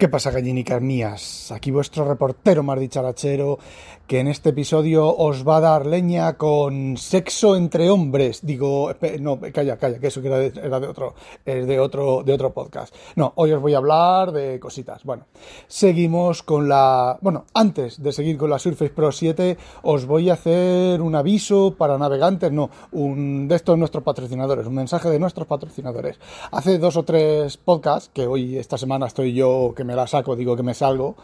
¿Qué 0.00 0.08
pasa, 0.08 0.30
gallinicas 0.30 0.80
mías? 0.80 1.52
Aquí 1.52 1.70
vuestro 1.70 2.08
reportero 2.08 2.62
más 2.62 2.80
dicharachero, 2.80 3.58
que 4.10 4.18
en 4.18 4.26
este 4.26 4.48
episodio 4.48 5.06
os 5.06 5.46
va 5.46 5.58
a 5.58 5.60
dar 5.60 5.86
leña 5.86 6.36
con 6.36 6.96
sexo 6.96 7.54
entre 7.54 7.90
hombres. 7.90 8.44
Digo, 8.44 8.92
no, 9.20 9.38
calla, 9.54 9.76
calla, 9.76 10.00
que 10.00 10.08
eso 10.08 10.20
era 10.20 10.36
de, 10.36 10.48
era 10.48 10.80
de 10.80 10.88
otro, 10.88 11.14
es 11.44 11.64
de 11.64 11.78
otro, 11.78 12.24
de 12.24 12.32
otro 12.32 12.52
podcast. 12.52 12.92
No, 13.14 13.32
hoy 13.36 13.52
os 13.52 13.62
voy 13.62 13.74
a 13.74 13.76
hablar 13.76 14.32
de 14.32 14.58
cositas. 14.58 15.04
Bueno, 15.04 15.26
seguimos 15.68 16.42
con 16.42 16.68
la, 16.68 17.18
bueno, 17.20 17.44
antes 17.54 18.02
de 18.02 18.10
seguir 18.10 18.36
con 18.36 18.50
la 18.50 18.58
Surface 18.58 18.90
Pro 18.90 19.12
7, 19.12 19.56
os 19.82 20.06
voy 20.06 20.28
a 20.28 20.32
hacer 20.32 21.00
un 21.00 21.14
aviso 21.14 21.76
para 21.78 21.96
navegantes, 21.96 22.50
no, 22.50 22.68
un 22.90 23.46
de 23.46 23.54
estos 23.54 23.78
nuestros 23.78 24.02
patrocinadores, 24.02 24.66
un 24.66 24.74
mensaje 24.74 25.08
de 25.08 25.20
nuestros 25.20 25.46
patrocinadores. 25.46 26.18
Hace 26.50 26.78
dos 26.78 26.96
o 26.96 27.04
tres 27.04 27.58
podcasts, 27.58 28.10
que 28.12 28.26
hoy, 28.26 28.58
esta 28.58 28.76
semana 28.76 29.06
estoy 29.06 29.34
yo, 29.34 29.72
que 29.76 29.84
me 29.84 29.94
la 29.94 30.08
saco, 30.08 30.34
digo 30.34 30.56
que 30.56 30.64
me 30.64 30.74
salgo, 30.74 31.14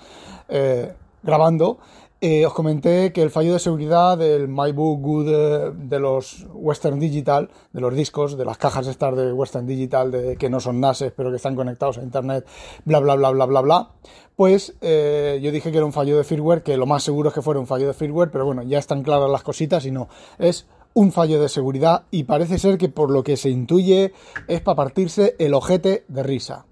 eh, 0.49 0.95
grabando, 1.25 1.79
eh, 2.27 2.45
os 2.45 2.53
comenté 2.53 3.13
que 3.13 3.23
el 3.23 3.31
fallo 3.31 3.53
de 3.53 3.61
seguridad 3.61 4.19
del 4.19 4.49
MyBook 4.49 5.01
Good 5.01 5.29
eh, 5.29 5.73
de 5.77 6.01
los 6.01 6.45
Western 6.53 6.99
Digital, 6.99 7.51
de 7.73 7.81
los 7.81 7.95
discos, 7.95 8.37
de 8.37 8.45
las 8.45 8.59
cajas 8.59 8.89
estas 8.89 9.15
de 9.15 9.33
Western 9.33 9.65
Digital, 9.65 10.11
de, 10.11 10.37
que 10.37 10.51
no 10.51 10.59
son 10.59 10.81
NASes, 10.81 11.13
pero 11.17 11.31
que 11.31 11.37
están 11.37 11.55
conectados 11.55 11.99
a 11.99 12.03
Internet, 12.03 12.45
bla, 12.85 12.99
bla, 12.99 13.15
bla, 13.15 13.31
bla, 13.31 13.47
bla, 13.47 13.61
bla, 13.61 13.91
pues 14.35 14.75
yo 14.81 15.51
dije 15.53 15.71
que 15.71 15.77
era 15.77 15.87
un 15.87 15.93
fallo 15.93 16.17
de 16.17 16.25
firmware, 16.25 16.63
que 16.63 16.77
lo 16.77 16.85
más 16.85 17.05
seguro 17.05 17.29
es 17.29 17.35
que 17.35 17.43
fuera 17.43 17.61
un 17.61 17.67
fallo 17.67 17.87
de 17.87 17.95
firmware, 17.95 18.31
pero 18.31 18.45
bueno, 18.45 18.63
ya 18.65 18.79
están 18.79 19.03
claras 19.03 19.31
las 19.31 19.43
cositas 19.43 19.87
y 19.87 19.93
no, 19.93 20.09
es 20.39 20.67
un 20.95 21.13
fallo 21.13 21.41
de 21.41 21.49
seguridad 21.49 22.07
y 22.11 22.25
parece 22.25 22.59
ser 22.59 22.77
que 22.77 22.89
por 22.89 23.11
lo 23.11 23.23
que 23.23 23.37
se 23.37 23.51
intuye 23.51 24.13
es 24.49 24.61
para 24.63 24.77
partirse 24.77 25.37
el 25.39 25.55
ojete 25.55 26.05
de 26.09 26.23
risa. 26.23 26.67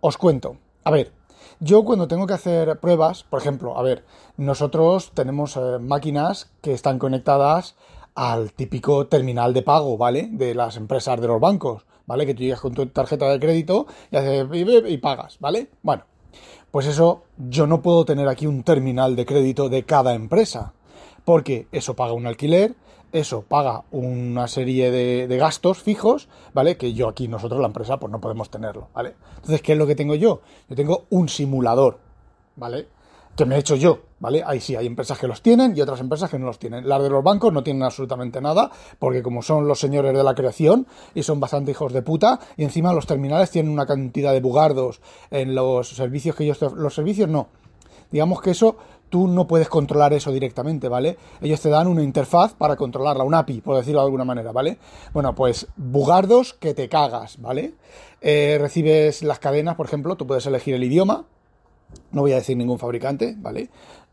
Os 0.00 0.18
cuento. 0.18 0.58
A 0.84 0.90
ver, 0.90 1.12
yo 1.62 1.84
cuando 1.84 2.08
tengo 2.08 2.26
que 2.26 2.34
hacer 2.34 2.80
pruebas, 2.80 3.22
por 3.22 3.40
ejemplo, 3.40 3.78
a 3.78 3.82
ver, 3.82 4.04
nosotros 4.36 5.12
tenemos 5.14 5.56
eh, 5.56 5.78
máquinas 5.80 6.50
que 6.60 6.72
están 6.72 6.98
conectadas 6.98 7.76
al 8.16 8.52
típico 8.52 9.06
terminal 9.06 9.54
de 9.54 9.62
pago, 9.62 9.96
¿vale? 9.96 10.28
De 10.32 10.56
las 10.56 10.76
empresas 10.76 11.20
de 11.20 11.28
los 11.28 11.40
bancos, 11.40 11.84
¿vale? 12.04 12.26
Que 12.26 12.34
tú 12.34 12.42
llegas 12.42 12.60
con 12.60 12.74
tu 12.74 12.84
tarjeta 12.86 13.28
de 13.28 13.38
crédito 13.38 13.86
y, 14.10 14.16
haces, 14.16 14.48
y 14.88 14.96
pagas, 14.98 15.38
¿vale? 15.38 15.68
Bueno, 15.82 16.02
pues 16.72 16.86
eso 16.86 17.22
yo 17.38 17.68
no 17.68 17.80
puedo 17.80 18.04
tener 18.04 18.26
aquí 18.26 18.48
un 18.48 18.64
terminal 18.64 19.14
de 19.14 19.24
crédito 19.24 19.68
de 19.68 19.84
cada 19.84 20.14
empresa, 20.14 20.72
porque 21.24 21.68
eso 21.70 21.94
paga 21.94 22.12
un 22.12 22.26
alquiler, 22.26 22.74
eso 23.12 23.42
paga 23.42 23.84
una 23.90 24.48
serie 24.48 24.90
de, 24.90 25.36
gastos 25.36 25.82
fijos, 25.82 26.28
¿vale? 26.54 26.76
Que 26.76 26.94
yo 26.94 27.08
aquí, 27.08 27.28
nosotros, 27.28 27.60
la 27.60 27.66
empresa, 27.66 27.98
pues 27.98 28.10
no 28.10 28.20
podemos 28.20 28.50
tenerlo, 28.50 28.88
¿vale? 28.94 29.14
Entonces, 29.36 29.62
¿qué 29.62 29.72
es 29.72 29.78
lo 29.78 29.86
que 29.86 29.94
tengo 29.94 30.14
yo? 30.14 30.40
Yo 30.68 30.76
tengo 30.76 31.04
un 31.10 31.28
simulador, 31.28 31.98
¿vale? 32.56 32.88
Que 33.36 33.44
me 33.44 33.56
he 33.56 33.58
hecho 33.58 33.76
yo, 33.76 34.00
¿vale? 34.18 34.42
Ahí 34.44 34.60
sí, 34.60 34.76
hay 34.76 34.86
empresas 34.86 35.18
que 35.18 35.26
los 35.26 35.42
tienen 35.42 35.76
y 35.76 35.80
otras 35.80 36.00
empresas 36.00 36.30
que 36.30 36.38
no 36.38 36.46
los 36.46 36.58
tienen. 36.58 36.88
Las 36.88 37.02
de 37.02 37.10
los 37.10 37.22
bancos 37.22 37.52
no 37.52 37.62
tienen 37.62 37.82
absolutamente 37.82 38.40
nada, 38.40 38.70
porque 38.98 39.22
como 39.22 39.42
son 39.42 39.68
los 39.68 39.78
señores 39.78 40.14
de 40.14 40.22
la 40.22 40.34
creación 40.34 40.86
y 41.14 41.22
son 41.22 41.40
bastante 41.40 41.70
hijos 41.70 41.92
de 41.92 42.02
puta, 42.02 42.40
y 42.56 42.64
encima 42.64 42.92
los 42.92 43.06
terminales 43.06 43.50
tienen 43.50 43.72
una 43.72 43.86
cantidad 43.86 44.32
de 44.32 44.40
bugardos 44.40 45.00
en 45.30 45.54
los 45.54 45.88
servicios 45.88 46.36
que 46.36 46.44
ellos... 46.44 46.60
Los 46.74 46.94
servicios 46.94 47.28
no. 47.28 47.48
Digamos 48.10 48.42
que 48.42 48.50
eso 48.50 48.76
tú 49.12 49.28
no 49.28 49.46
puedes 49.46 49.68
controlar 49.68 50.14
eso 50.14 50.32
directamente, 50.32 50.88
¿vale? 50.88 51.18
Ellos 51.42 51.60
te 51.60 51.68
dan 51.68 51.86
una 51.86 52.02
interfaz 52.02 52.54
para 52.54 52.76
controlarla, 52.76 53.24
un 53.24 53.34
API, 53.34 53.60
por 53.60 53.76
decirlo 53.76 54.00
de 54.00 54.06
alguna 54.06 54.24
manera, 54.24 54.52
¿vale? 54.52 54.78
Bueno, 55.12 55.34
pues 55.34 55.66
bugardos 55.76 56.54
que 56.54 56.72
te 56.72 56.88
cagas, 56.88 57.38
¿vale? 57.38 57.74
Eh, 58.22 58.56
recibes 58.58 59.22
las 59.22 59.38
cadenas, 59.38 59.76
por 59.76 59.84
ejemplo, 59.84 60.16
tú 60.16 60.26
puedes 60.26 60.46
elegir 60.46 60.74
el 60.74 60.82
idioma, 60.82 61.26
no 62.10 62.22
voy 62.22 62.32
a 62.32 62.36
decir 62.36 62.56
ningún 62.56 62.78
fabricante, 62.78 63.34
¿vale? 63.36 63.68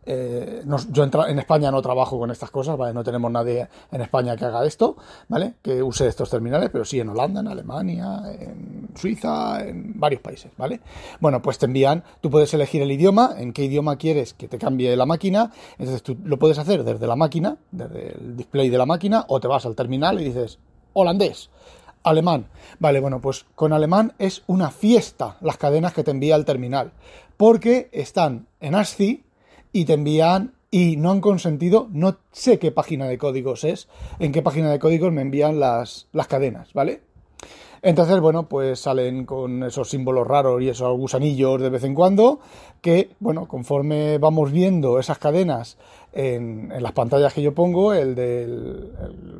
Eh, 0.05 0.63
yo 0.91 1.03
en 1.03 1.39
España 1.39 1.71
no 1.71 1.81
trabajo 1.81 2.17
con 2.17 2.31
estas 2.31 2.49
cosas, 2.49 2.77
¿vale? 2.77 2.93
No 2.93 3.03
tenemos 3.03 3.31
nadie 3.31 3.67
en 3.91 4.01
España 4.01 4.35
que 4.35 4.45
haga 4.45 4.65
esto, 4.65 4.95
¿vale? 5.27 5.55
Que 5.61 5.83
use 5.83 6.07
estos 6.07 6.29
terminales, 6.29 6.69
pero 6.71 6.85
sí 6.85 6.99
en 6.99 7.09
Holanda, 7.09 7.41
en 7.41 7.47
Alemania, 7.47 8.21
en 8.39 8.89
Suiza, 8.95 9.63
en 9.67 9.99
varios 9.99 10.21
países, 10.21 10.51
¿vale? 10.57 10.79
Bueno, 11.19 11.41
pues 11.41 11.57
te 11.57 11.65
envían, 11.65 12.03
tú 12.21 12.29
puedes 12.29 12.53
elegir 12.53 12.81
el 12.81 12.91
idioma, 12.91 13.35
en 13.37 13.53
qué 13.53 13.65
idioma 13.65 13.97
quieres 13.97 14.33
que 14.33 14.47
te 14.47 14.57
cambie 14.57 14.95
la 14.95 15.05
máquina, 15.05 15.51
entonces 15.77 16.01
tú 16.01 16.17
lo 16.23 16.39
puedes 16.39 16.57
hacer 16.57 16.83
desde 16.83 17.05
la 17.05 17.15
máquina, 17.15 17.57
desde 17.71 18.13
el 18.13 18.37
display 18.37 18.69
de 18.69 18.77
la 18.77 18.85
máquina, 18.85 19.25
o 19.27 19.39
te 19.39 19.47
vas 19.47 19.65
al 19.65 19.75
terminal 19.75 20.19
y 20.19 20.25
dices, 20.25 20.59
holandés, 20.93 21.49
alemán. 22.03 22.47
Vale, 22.79 22.99
bueno, 22.99 23.21
pues 23.21 23.45
con 23.55 23.73
alemán 23.73 24.13
es 24.17 24.43
una 24.47 24.71
fiesta 24.71 25.37
las 25.41 25.57
cadenas 25.57 25.93
que 25.93 26.03
te 26.03 26.11
envía 26.11 26.35
el 26.35 26.45
terminal, 26.45 26.91
porque 27.37 27.89
están 27.91 28.47
en 28.59 28.75
ASCII, 28.75 29.23
y 29.71 29.85
te 29.85 29.93
envían 29.93 30.53
y 30.71 30.97
no 30.97 31.11
han 31.11 31.21
consentido, 31.21 31.87
no 31.91 32.17
sé 32.31 32.59
qué 32.59 32.71
página 32.71 33.07
de 33.07 33.17
códigos 33.17 33.63
es, 33.63 33.87
en 34.19 34.31
qué 34.31 34.41
página 34.41 34.69
de 34.69 34.79
códigos 34.79 35.11
me 35.11 35.21
envían 35.21 35.59
las, 35.59 36.07
las 36.11 36.27
cadenas, 36.27 36.73
¿vale? 36.73 37.01
Entonces, 37.81 38.19
bueno, 38.19 38.49
pues 38.49 38.81
salen 38.81 39.25
con 39.25 39.63
esos 39.63 39.89
símbolos 39.89 40.27
raros 40.27 40.61
y 40.61 40.67
esos 40.67 40.97
gusanillos 40.97 41.61
de 41.61 41.69
vez 41.69 41.83
en 41.85 41.95
cuando, 41.95 42.39
que, 42.81 43.11
bueno, 43.19 43.47
conforme 43.47 44.17
vamos 44.17 44.51
viendo 44.51 44.99
esas 44.99 45.17
cadenas 45.17 45.77
en, 46.11 46.73
las 46.81 46.91
pantallas 46.91 47.33
que 47.33 47.41
yo 47.41 47.53
pongo, 47.53 47.93
el 47.93 48.15
de 48.15 48.47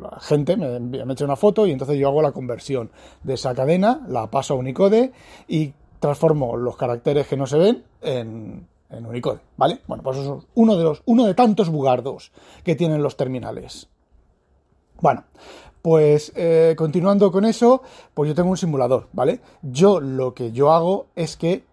la 0.01 0.19
gente 0.21 0.55
me, 0.55 0.79
me 0.79 1.13
echa 1.13 1.25
una 1.25 1.35
foto 1.35 1.67
y 1.67 1.71
entonces 1.71 1.97
yo 1.97 2.07
hago 2.07 2.21
la 2.21 2.31
conversión 2.31 2.91
de 3.23 3.33
esa 3.33 3.53
cadena, 3.53 4.05
la 4.07 4.27
paso 4.27 4.53
a 4.53 4.57
Unicode 4.57 5.11
y 5.47 5.73
transformo 5.99 6.55
los 6.55 6.77
caracteres 6.77 7.27
que 7.27 7.35
no 7.35 7.45
se 7.45 7.57
ven 7.57 7.83
en 8.01 8.67
en 8.89 9.05
Unicode, 9.05 9.39
¿vale? 9.57 9.79
Bueno, 9.87 10.03
pues 10.03 10.17
eso 10.17 10.39
es 10.39 10.47
uno 10.55 10.75
de 10.75 10.83
los, 10.83 11.01
uno 11.05 11.25
de 11.25 11.33
tantos 11.33 11.69
bugardos 11.69 12.31
que 12.63 12.75
tienen 12.75 13.03
los 13.03 13.17
terminales. 13.17 13.87
Bueno, 15.01 15.23
pues 15.81 16.31
eh, 16.35 16.75
continuando 16.77 17.31
con 17.31 17.45
eso, 17.45 17.81
pues 18.13 18.27
yo 18.27 18.35
tengo 18.35 18.49
un 18.49 18.57
simulador, 18.57 19.07
¿vale? 19.13 19.41
Yo 19.61 19.99
lo 19.99 20.33
que 20.33 20.51
yo 20.51 20.71
hago 20.71 21.07
es 21.15 21.37
que, 21.37 21.63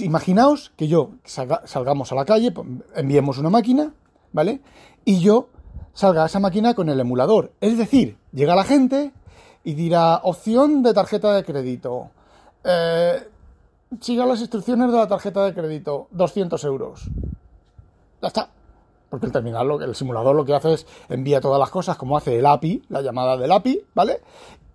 imaginaos 0.00 0.72
que 0.76 0.88
yo 0.88 1.12
salgamos 1.24 2.12
a 2.12 2.14
la 2.14 2.24
calle, 2.24 2.52
enviemos 2.94 3.38
una 3.38 3.50
máquina, 3.50 3.92
¿vale? 4.32 4.60
Y 5.04 5.20
yo 5.20 5.48
salga 5.92 6.22
a 6.22 6.26
esa 6.26 6.38
máquina 6.38 6.74
con 6.74 6.88
el 6.88 7.00
emulador. 7.00 7.52
Es 7.60 7.76
decir, 7.76 8.18
llega 8.32 8.54
la 8.54 8.64
gente 8.64 9.12
y 9.64 9.74
dirá, 9.74 10.20
opción 10.22 10.82
de 10.82 10.94
tarjeta 10.94 11.34
de 11.34 11.44
crédito. 11.44 12.10
Eh, 12.62 13.20
siga 14.00 14.26
las 14.26 14.40
instrucciones 14.40 14.90
de 14.90 14.98
la 14.98 15.08
tarjeta 15.08 15.44
de 15.44 15.54
crédito, 15.54 16.08
200 16.12 16.62
euros. 16.64 17.08
Ya 18.22 18.28
está. 18.28 18.50
Porque 19.08 19.26
el 19.26 19.32
terminal, 19.32 19.70
el 19.82 19.94
simulador 19.94 20.36
lo 20.36 20.44
que 20.44 20.54
hace 20.54 20.74
es 20.74 20.86
envía 21.08 21.40
todas 21.40 21.58
las 21.58 21.70
cosas 21.70 21.96
como 21.96 22.16
hace 22.16 22.38
el 22.38 22.46
API, 22.46 22.82
la 22.90 23.00
llamada 23.00 23.36
del 23.36 23.52
API, 23.52 23.80
¿vale? 23.94 24.20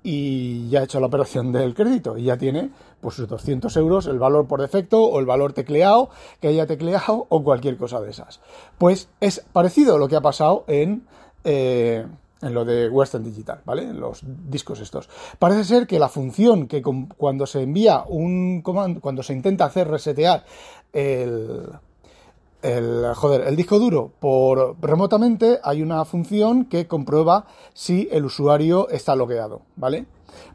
Y 0.02 0.69
ya 0.69 0.79
ha 0.79 0.84
hecho 0.84 1.00
la 1.00 1.06
operación 1.06 1.52
del 1.52 1.75
crédito 1.75 2.18
y 2.18 2.23
ya 2.23 2.38
tiene 2.38 2.72
pues 3.00 3.16
sus 3.16 3.28
200 3.28 3.75
euros, 3.78 4.07
el 4.07 4.18
valor 4.18 4.47
por 4.47 4.59
defecto 4.59 5.03
o 5.03 5.19
el 5.19 5.25
valor 5.25 5.53
tecleado 5.53 6.09
que 6.41 6.47
haya 6.47 6.66
tecleado 6.66 7.28
o 7.29 7.43
cualquier 7.43 7.78
cosa 7.78 8.02
de 8.02 8.09
esas. 8.09 8.40
Pues 8.78 9.08
es 9.20 9.46
parecido 9.53 9.96
a 9.96 9.99
lo 9.99 10.08
que 10.08 10.16
ha 10.16 10.22
pasado 10.22 10.64
en... 10.67 11.05
Eh, 11.43 12.05
en 12.43 12.53
lo 12.53 12.66
de 12.66 12.90
Western 12.90 13.23
Digital, 13.23 13.61
¿vale? 13.66 13.84
En 13.84 13.99
los 13.99 14.22
discos 14.23 14.79
estos. 14.79 15.09
Parece 15.40 15.63
ser 15.63 15.87
que 15.87 15.99
la 15.99 16.09
función 16.09 16.67
que 16.67 16.81
cuando 16.81 17.45
se 17.45 17.61
envía 17.61 18.03
un 18.07 18.61
comando, 18.61 19.01
cuando 19.01 19.23
se 19.23 19.34
intenta 19.34 19.66
hacer 19.66 19.87
resetear 19.87 20.43
el, 20.91 21.69
joder, 23.16 23.47
el 23.47 23.55
disco 23.55 23.79
duro 23.79 24.11
por 24.19 24.75
remotamente, 24.81 25.59
hay 25.63 25.81
una 25.81 26.03
función 26.05 26.66
que 26.66 26.87
comprueba 26.87 27.45
si 27.73 28.07
el 28.11 28.25
usuario 28.25 28.90
está 28.90 29.16
logueado, 29.16 29.61
¿vale? 29.75 30.05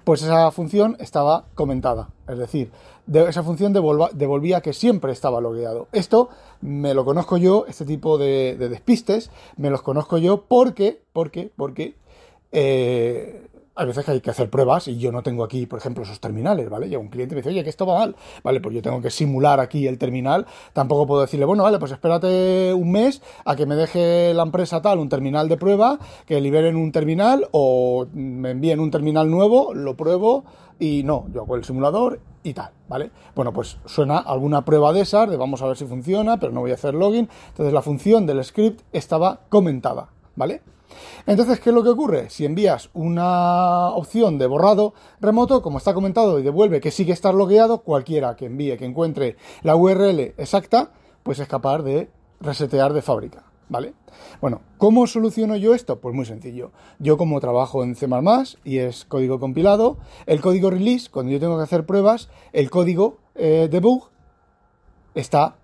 Pues 0.05 0.23
esa 0.23 0.51
función 0.51 0.97
estaba 0.99 1.45
comentada, 1.55 2.09
es 2.27 2.39
decir, 2.39 2.71
esa 3.13 3.43
función 3.43 3.73
devolvía 3.73 4.61
que 4.61 4.73
siempre 4.73 5.13
estaba 5.13 5.41
logueado. 5.41 5.89
Esto 5.93 6.29
me 6.61 6.95
lo 6.95 7.05
conozco 7.05 7.37
yo, 7.37 7.65
este 7.69 7.85
tipo 7.85 8.19
de, 8.19 8.57
despistes, 8.57 9.31
me 9.57 9.71
los 9.71 9.83
conozco 9.83 10.19
yo 10.19 10.45
porque, 10.47 11.01
porque, 11.13 11.51
porque 11.57 11.95
eh, 12.53 13.49
hay 13.79 13.87
veces 13.87 14.05
que 14.05 14.11
hay 14.11 14.21
que 14.21 14.31
hacer 14.31 14.51
pruebas 14.51 14.89
y 14.89 14.99
yo 14.99 15.13
no 15.13 15.23
tengo 15.23 15.45
aquí, 15.45 15.67
por 15.67 15.79
ejemplo, 15.79 16.03
esos 16.03 16.19
terminales, 16.19 16.69
¿vale? 16.69 16.89
Y 16.89 16.97
un 16.97 17.09
cliente 17.09 17.37
me 17.37 17.43
dice, 17.43 17.51
oye, 17.51 17.63
que 17.63 17.71
esto 17.71 17.87
va 17.87 18.01
mal, 18.01 18.17
¿vale? 18.43 18.61
Pues 18.61 18.75
yo 18.75 18.83
tengo 18.83 19.01
que 19.01 19.11
simular 19.11 19.61
aquí 19.61 19.87
el 19.87 19.99
terminal. 19.99 20.47
Tampoco 20.73 21.07
puedo 21.07 21.21
decirle, 21.21 21.47
bueno, 21.47 21.63
vale, 21.63 21.79
pues 21.79 21.93
espérate 21.93 22.75
un 22.75 22.91
mes 22.91 23.23
a 23.45 23.55
que 23.55 23.67
me 23.67 23.77
deje 23.77 24.35
la 24.35 24.43
empresa 24.43 24.83
tal 24.83 24.99
un 24.99 25.09
terminal 25.09 25.49
de 25.49 25.57
prueba, 25.57 26.01
que 26.27 26.41
liberen 26.41 26.75
un 26.75 26.91
terminal 26.91 27.47
o 27.53 28.07
me 28.13 28.51
envíen 28.51 28.81
un 28.81 28.91
terminal 28.91 29.31
nuevo, 29.31 29.73
lo 29.73 29.97
pruebo 29.97 30.45
y 30.81 31.05
no, 31.05 31.27
yo 31.33 31.43
hago 31.43 31.55
el 31.55 31.65
simulador 31.65 32.21
y 32.49 32.55
tal, 32.55 32.71
¿vale? 32.89 33.11
Bueno, 33.35 33.53
pues 33.53 33.79
suena 33.87 34.19
alguna 34.19 34.65
prueba 34.65 34.93
de 34.93 35.03
esas, 35.03 35.31
de 35.31 35.37
vamos 35.37 35.63
a 35.63 35.67
ver 35.67 35.77
si 35.77 35.85
funciona, 35.85 36.39
pero 36.39 36.53
no 36.53 36.61
voy 36.61 36.71
a 36.71 36.75
hacer 36.75 36.95
login. 36.95 37.29
Entonces 37.49 37.73
la 37.73 37.83
función 37.83 38.27
del 38.27 38.43
script 38.45 38.83
estaba 38.93 39.41
comentada, 39.49 40.09
¿vale? 40.37 40.63
Entonces, 41.27 41.61
¿qué 41.61 41.71
es 41.71 41.75
lo 41.75 41.83
que 41.83 41.91
ocurre? 41.91 42.31
Si 42.31 42.45
envías 42.45 42.91
una 42.95 43.89
opción 43.91 44.39
de 44.39 44.47
borrado 44.47 44.95
remoto, 45.21 45.63
como 45.63 45.79
está 45.79 45.93
comentado, 45.95 46.39
y 46.39 46.43
devuelve 46.43 46.81
que 46.81 46.91
sigue 46.91 47.13
estar 47.13 47.35
logueado, 47.35 47.83
cualquiera 47.83 48.37
que 48.37 48.47
envíe, 48.47 48.77
que 48.77 48.87
encuentre 48.87 49.37
la 49.63 49.77
URL 49.77 50.35
exacta, 50.39 50.91
pues 51.23 51.39
es 51.39 51.49
capaz 51.49 51.83
de 51.83 52.11
resetear 52.41 52.93
de 52.95 53.03
fábrica. 53.03 53.48
¿Vale? 53.69 53.93
Bueno, 54.41 54.63
¿cómo 54.79 55.07
soluciono 55.07 55.57
yo 55.57 55.75
esto? 55.75 56.01
Pues 56.01 56.15
muy 56.15 56.25
sencillo. 56.25 56.73
Yo 56.99 57.19
como 57.19 57.41
trabajo 57.41 57.85
en 57.85 57.97
C++ 57.97 58.09
y 58.65 58.79
es 58.79 59.05
código 59.05 59.39
compilado, 59.39 59.99
el 60.27 60.41
código 60.41 60.71
release, 60.71 61.11
cuando 61.11 61.33
yo 61.33 61.41
tengo 61.41 61.57
que 61.59 61.65
hacer 61.65 61.85
pruebas, 61.85 62.31
el 62.53 62.71
código 62.71 63.19
eh, 63.35 63.69
debug 63.71 64.09
está... 65.15 65.57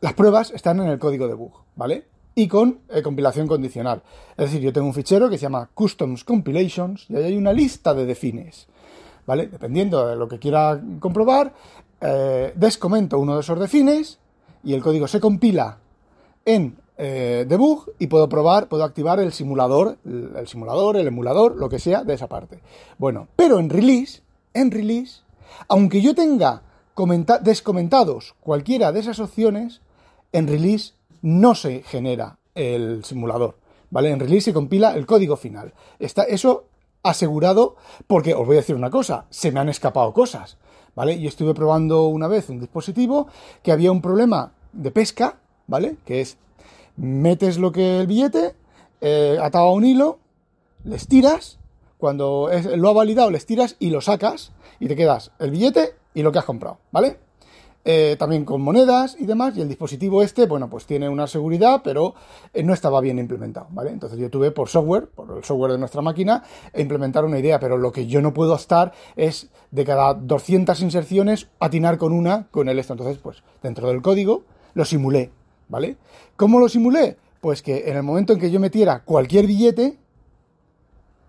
Las 0.00 0.14
pruebas 0.14 0.52
están 0.52 0.80
en 0.80 0.88
el 0.88 0.98
código 0.98 1.26
debug, 1.26 1.52
¿vale? 1.74 2.06
y 2.38 2.46
con 2.46 2.82
eh, 2.88 3.02
compilación 3.02 3.48
condicional. 3.48 4.00
Es 4.36 4.46
decir, 4.46 4.60
yo 4.60 4.72
tengo 4.72 4.86
un 4.86 4.94
fichero 4.94 5.28
que 5.28 5.36
se 5.36 5.42
llama 5.42 5.70
Customs 5.74 6.22
Compilations 6.22 7.06
y 7.08 7.16
ahí 7.16 7.24
hay 7.24 7.36
una 7.36 7.52
lista 7.52 7.94
de 7.94 8.06
defines. 8.06 8.68
¿Vale? 9.26 9.48
Dependiendo 9.48 10.06
de 10.06 10.14
lo 10.14 10.28
que 10.28 10.38
quiera 10.38 10.80
comprobar, 11.00 11.52
eh, 12.00 12.52
descomento 12.54 13.18
uno 13.18 13.34
de 13.34 13.40
esos 13.40 13.58
defines 13.58 14.20
y 14.62 14.72
el 14.72 14.84
código 14.84 15.08
se 15.08 15.18
compila 15.18 15.78
en 16.44 16.76
eh, 17.00 17.46
debug 17.48 17.92
y 18.00 18.08
puedo 18.08 18.28
probar, 18.28 18.68
puedo 18.68 18.82
activar 18.82 19.20
el 19.20 19.32
simulador, 19.32 19.98
el, 20.04 20.48
simulador, 20.48 20.96
el 20.96 21.06
emulador, 21.06 21.56
lo 21.56 21.68
que 21.68 21.78
sea 21.78 22.02
de 22.02 22.14
esa 22.14 22.26
parte. 22.26 22.58
Bueno, 22.98 23.28
pero 23.36 23.60
en 23.60 23.70
release, 23.70 24.20
en 24.52 24.72
release, 24.72 25.22
aunque 25.68 26.02
yo 26.02 26.16
tenga 26.16 26.62
descomentados 27.42 28.34
cualquiera 28.40 28.90
de 28.90 28.98
esas 28.98 29.20
opciones, 29.20 29.80
en 30.32 30.48
release 30.48 30.94
no 31.22 31.54
se 31.54 31.82
genera 31.82 32.38
el 32.56 33.04
simulador, 33.04 33.54
¿vale? 33.90 34.10
En 34.10 34.18
release 34.18 34.46
se 34.46 34.52
compila 34.52 34.96
el 34.96 35.06
código 35.06 35.36
final. 35.36 35.74
Está 36.00 36.24
eso 36.24 36.64
asegurado 37.04 37.76
porque 38.08 38.34
os 38.34 38.44
voy 38.44 38.56
a 38.56 38.60
decir 38.60 38.74
una 38.74 38.90
cosa, 38.90 39.26
se 39.30 39.52
me 39.52 39.60
han 39.60 39.68
escapado 39.68 40.12
cosas, 40.12 40.58
¿vale? 40.96 41.20
Yo 41.20 41.28
estuve 41.28 41.54
probando 41.54 42.08
una 42.08 42.26
vez 42.26 42.48
un 42.48 42.58
dispositivo 42.58 43.28
que 43.62 43.70
había 43.70 43.92
un 43.92 44.02
problema 44.02 44.52
de 44.72 44.90
pesca, 44.90 45.36
¿vale? 45.68 45.96
Que 46.04 46.20
es 46.20 46.36
metes 46.98 47.58
lo 47.58 47.72
que 47.72 48.00
el 48.00 48.06
billete 48.06 48.54
eh, 49.00 49.38
atado 49.40 49.68
a 49.68 49.72
un 49.72 49.84
hilo, 49.84 50.18
le 50.84 50.96
estiras, 50.96 51.58
cuando 51.96 52.50
lo 52.76 52.88
ha 52.88 52.92
validado 52.92 53.30
le 53.30 53.38
estiras 53.38 53.76
y 53.78 53.90
lo 53.90 54.00
sacas 54.00 54.52
y 54.78 54.86
te 54.86 54.96
quedas 54.96 55.32
el 55.38 55.50
billete 55.50 55.94
y 56.14 56.22
lo 56.22 56.32
que 56.32 56.38
has 56.38 56.44
comprado, 56.44 56.78
¿vale? 56.92 57.18
Eh, 57.84 58.16
también 58.18 58.44
con 58.44 58.60
monedas 58.60 59.16
y 59.18 59.24
demás, 59.24 59.56
y 59.56 59.62
el 59.62 59.68
dispositivo 59.68 60.22
este, 60.22 60.46
bueno, 60.46 60.68
pues 60.68 60.84
tiene 60.84 61.08
una 61.08 61.26
seguridad, 61.26 61.80
pero 61.82 62.14
eh, 62.52 62.62
no 62.62 62.74
estaba 62.74 63.00
bien 63.00 63.18
implementado, 63.18 63.68
¿vale? 63.70 63.90
Entonces 63.90 64.18
yo 64.18 64.28
tuve 64.28 64.50
por 64.50 64.68
software, 64.68 65.06
por 65.06 65.38
el 65.38 65.44
software 65.44 65.72
de 65.72 65.78
nuestra 65.78 66.02
máquina, 66.02 66.42
implementar 66.76 67.24
una 67.24 67.38
idea, 67.38 67.58
pero 67.58 67.78
lo 67.78 67.90
que 67.90 68.06
yo 68.06 68.20
no 68.20 68.34
puedo 68.34 68.54
estar 68.54 68.92
es 69.16 69.48
de 69.70 69.84
cada 69.84 70.12
200 70.12 70.80
inserciones 70.82 71.48
atinar 71.60 71.96
con 71.96 72.12
una 72.12 72.48
con 72.50 72.68
el 72.68 72.78
esto. 72.78 72.92
Entonces, 72.92 73.18
pues 73.18 73.42
dentro 73.62 73.88
del 73.88 74.02
código 74.02 74.42
lo 74.74 74.84
simulé, 74.84 75.30
¿vale? 75.68 75.96
¿Cómo 76.36 76.58
lo 76.58 76.68
simulé? 76.68 77.16
Pues 77.40 77.62
que 77.62 77.88
en 77.88 77.96
el 77.96 78.02
momento 78.02 78.32
en 78.32 78.40
que 78.40 78.50
yo 78.50 78.60
metiera 78.60 79.04
cualquier 79.04 79.46
billete, 79.46 79.96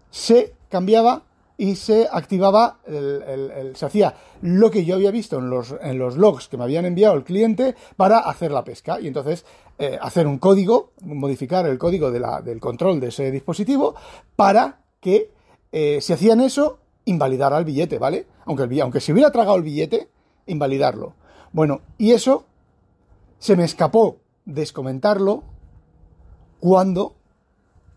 se 0.09 0.53
cambiaba 0.69 1.23
y 1.57 1.75
se 1.75 2.07
activaba, 2.09 2.79
el, 2.87 3.73
se 3.75 3.85
hacía 3.85 4.15
lo 4.41 4.71
que 4.71 4.85
yo 4.85 4.95
había 4.95 5.11
visto 5.11 5.39
en 5.39 5.49
los, 5.49 6.17
logs 6.17 6.47
que 6.47 6.55
me 6.55 6.63
habían 6.63 6.85
enviado 6.85 7.15
el 7.15 7.25
cliente 7.25 7.75
para 7.97 8.19
hacer 8.19 8.51
la 8.51 8.63
pesca. 8.63 8.99
Y 9.01 9.07
entonces 9.07 9.45
eh, 9.77 9.99
hacer 10.01 10.25
un 10.25 10.39
código, 10.39 10.93
modificar 11.01 11.65
el 11.67 11.77
código 11.77 12.11
del 12.11 12.59
control 12.61 13.01
de 13.01 13.07
ese 13.09 13.29
dispositivo 13.29 13.95
para 14.37 14.79
que 15.01 15.31
eh, 15.73 15.99
si 16.01 16.13
hacían 16.13 16.39
eso, 16.39 16.79
invalidara 17.03 17.57
el 17.57 17.65
billete, 17.65 17.99
¿vale? 17.99 18.25
Aunque, 18.45 18.81
aunque 18.81 19.01
se 19.01 19.11
hubiera 19.11 19.29
tragado 19.29 19.57
el 19.57 19.63
billete, 19.63 20.07
invalidarlo. 20.45 21.13
Bueno, 21.51 21.81
y 21.97 22.11
eso 22.11 22.45
se 23.37 23.57
me 23.57 23.65
escapó 23.65 24.17
descomentarlo 24.53 25.43
cuando 26.59 27.15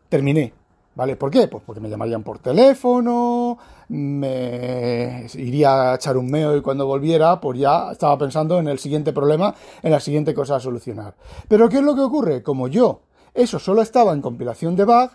terminé 0.09 0.55
¿Vale? 0.95 1.17
¿Por 1.17 1.31
qué? 1.31 1.49
Pues 1.49 1.63
porque 1.65 1.81
me 1.81 1.89
llamarían 1.89 2.23
por 2.23 2.39
teléfono, 2.39 3.57
me 3.89 5.27
iría 5.35 5.93
a 5.93 5.95
echar 5.95 6.19
un 6.19 6.31
meo 6.31 6.55
y 6.55 6.61
cuando 6.61 6.87
volviera, 6.87 7.41
pues 7.41 7.59
ya 7.59 7.93
estaba 7.93 8.19
pensando 8.19 8.59
en 8.59 8.69
el 8.69 8.79
siguiente 8.79 9.13
problema, 9.15 9.55
en 9.83 9.91
la 9.91 10.01
siguiente 10.01 10.35
cosa 10.35 10.57
a 10.57 10.61
solucionar. 10.61 11.15
Pero 11.49 11.71
¿qué 11.71 11.79
es 11.79 11.83
lo 11.83 11.95
que 11.95 12.03
ocurre? 12.03 12.43
Como 12.43 12.69
yo, 12.69 13.01
eso 13.33 13.59
solo 13.59 13.81
estaba 13.81 14.13
en 14.13 14.21
compilación 14.21 14.77
de 14.77 14.85
bug, 14.85 15.11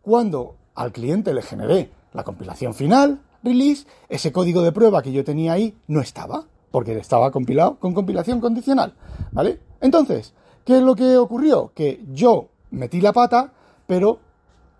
cuando 0.00 0.54
al 0.76 0.92
cliente 0.92 1.34
le 1.34 1.42
generé 1.42 1.90
la 2.12 2.22
compilación 2.22 2.72
final, 2.72 3.20
release, 3.42 3.84
ese 4.08 4.30
código 4.30 4.62
de 4.62 4.70
prueba 4.70 5.02
que 5.02 5.10
yo 5.10 5.24
tenía 5.24 5.54
ahí 5.54 5.76
no 5.88 6.00
estaba, 6.00 6.44
porque 6.70 6.96
estaba 6.96 7.32
compilado 7.32 7.80
con 7.80 7.94
compilación 7.94 8.40
condicional, 8.40 8.94
¿vale? 9.32 9.58
Entonces, 9.80 10.34
¿qué 10.66 10.76
es 10.76 10.82
lo 10.82 10.94
que 10.94 11.16
ocurrió? 11.16 11.72
Que 11.74 12.04
yo 12.12 12.48
metí 12.72 13.00
la 13.00 13.14
pata, 13.14 13.52
pero 13.86 14.18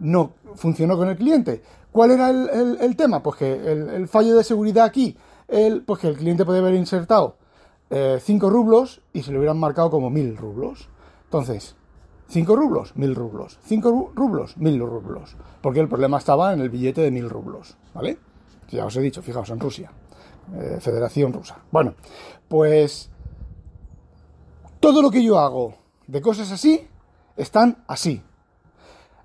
no 0.00 0.32
funcionó 0.56 0.98
con 0.98 1.08
el 1.08 1.16
cliente. 1.16 1.62
¿Cuál 1.90 2.10
era 2.10 2.28
el, 2.28 2.96
tema? 2.96 3.22
Pues 3.22 3.36
que 3.36 3.52
el, 3.54 4.06
fallo 4.08 4.36
de 4.36 4.44
seguridad 4.44 4.84
aquí, 4.84 5.16
el, 5.48 5.82
pues 5.82 6.00
que 6.00 6.08
el 6.08 6.16
cliente 6.16 6.44
puede 6.44 6.58
haber 6.58 6.74
insertado 6.74 7.36
5 7.88 7.94
eh, 8.46 8.50
rublos 8.50 9.00
y 9.14 9.22
se 9.22 9.32
lo 9.32 9.38
hubieran 9.38 9.58
marcado 9.58 9.90
como 9.90 10.10
1000 10.10 10.36
rublos. 10.36 10.90
Entonces, 11.24 11.76
5 12.28 12.56
rublos, 12.56 12.94
1000 12.96 13.14
rublos. 13.14 13.58
5 13.64 14.12
rublos, 14.14 14.58
1000 14.58 14.80
rublos. 14.80 15.36
Porque 15.62 15.80
el 15.80 15.88
problema 15.88 16.18
estaba 16.18 16.52
en 16.52 16.60
el 16.60 16.68
billete 16.68 17.00
de 17.00 17.10
1000 17.10 17.30
rublos. 17.30 17.76
¿Vale? 17.94 18.18
Ya 18.68 18.84
os 18.84 18.96
he 18.96 19.00
dicho, 19.00 19.22
fijaos, 19.22 19.48
en 19.50 19.60
Rusia. 19.60 19.90
Eh, 20.54 20.78
Federación 20.80 21.32
Rusa. 21.32 21.58
Bueno, 21.70 21.94
pues 22.48 23.10
todo 24.80 25.02
lo 25.02 25.10
que 25.10 25.24
yo 25.24 25.38
hago 25.38 25.74
de 26.06 26.20
cosas 26.20 26.52
así 26.52 26.86
están 27.36 27.84
así. 27.86 28.22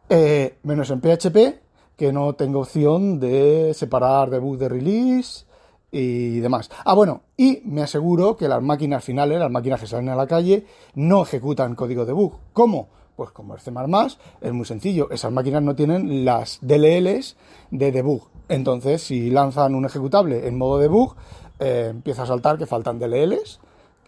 Eh, 0.09 0.57
menos 0.63 0.89
en 0.89 0.99
PHP, 0.99 1.61
que 1.95 2.11
no 2.11 2.33
tengo 2.33 2.61
opción 2.61 3.19
de 3.19 3.73
separar 3.73 4.29
debug 4.29 4.57
de 4.57 4.69
release 4.69 5.45
y 5.91 6.39
demás. 6.39 6.69
Ah, 6.83 6.93
bueno, 6.93 7.21
y 7.37 7.61
me 7.65 7.83
aseguro 7.83 8.35
que 8.35 8.47
las 8.47 8.61
máquinas 8.61 9.03
finales, 9.03 9.39
las 9.39 9.51
máquinas 9.51 9.79
que 9.79 9.87
salen 9.87 10.09
a 10.09 10.15
la 10.15 10.27
calle, 10.27 10.65
no 10.95 11.21
ejecutan 11.21 11.75
código 11.75 12.05
debug. 12.05 12.33
¿Cómo? 12.53 12.89
Pues 13.15 13.31
como 13.31 13.55
es 13.55 13.63
C++, 13.63 13.71
es 14.41 14.53
muy 14.53 14.65
sencillo. 14.65 15.09
Esas 15.11 15.31
máquinas 15.31 15.61
no 15.61 15.75
tienen 15.75 16.25
las 16.25 16.59
DLLs 16.61 17.35
de 17.69 17.91
debug. 17.91 18.23
Entonces, 18.49 19.01
si 19.01 19.29
lanzan 19.29 19.75
un 19.75 19.85
ejecutable 19.85 20.47
en 20.47 20.57
modo 20.57 20.79
debug, 20.79 21.15
eh, 21.59 21.87
empieza 21.91 22.23
a 22.23 22.25
saltar 22.25 22.57
que 22.57 22.65
faltan 22.65 22.99
DLLs, 22.99 23.59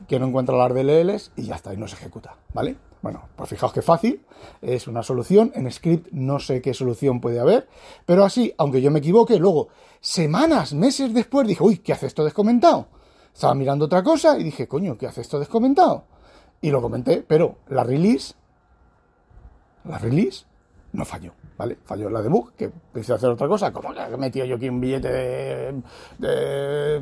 que 0.08 0.20
no 0.20 0.28
encuentra 0.28 0.56
las 0.56 0.74
DLLs 0.74 1.32
y 1.36 1.44
ya 1.44 1.56
está, 1.56 1.74
y 1.74 1.78
no 1.78 1.88
se 1.88 1.96
ejecuta, 1.96 2.36
¿vale? 2.54 2.76
Bueno, 3.02 3.24
pues 3.36 3.50
fijaos 3.50 3.74
que 3.74 3.82
fácil, 3.82 4.26
es 4.62 4.88
una 4.88 5.04
solución, 5.04 5.52
en 5.56 5.70
script 5.72 6.08
no 6.12 6.40
sé 6.40 6.62
qué 6.62 6.74
solución 6.74 7.20
puede 7.20 7.40
haber, 7.40 7.68
pero 8.06 8.24
así, 8.24 8.54
aunque 8.58 8.82
yo 8.82 8.92
me 8.92 9.00
equivoque, 9.00 9.38
luego, 9.38 9.68
semanas, 10.00 10.74
meses 10.74 11.14
después, 11.14 11.48
dije, 11.48 11.64
uy, 11.64 11.80
¿qué 11.80 11.92
hace 11.92 12.08
esto 12.08 12.24
descomentado? 12.24 12.88
Estaba 13.34 13.56
mirando 13.56 13.86
otra 13.86 14.04
cosa 14.04 14.38
y 14.40 14.44
dije, 14.44 14.68
coño, 14.68 14.98
¿qué 14.98 15.08
hace 15.08 15.22
esto 15.22 15.40
descomentado? 15.40 16.06
Y 16.62 16.72
lo 16.72 16.82
comenté, 16.82 17.26
pero 17.28 17.58
la 17.68 17.84
release, 17.84 18.36
la 19.84 19.98
release 19.98 20.46
no 20.94 21.04
falló, 21.04 21.34
¿vale? 21.64 21.78
Falló 21.86 22.10
la 22.10 22.22
debug, 22.22 22.52
que 22.58 22.72
quise 22.94 23.14
hacer 23.14 23.30
otra 23.30 23.48
cosa, 23.48 23.72
como 23.72 23.94
que 23.94 24.02
he 24.02 24.18
metido 24.18 24.46
yo 24.46 24.58
aquí 24.58 24.68
un 24.68 24.82
billete 24.82 25.08
de, 26.18 27.02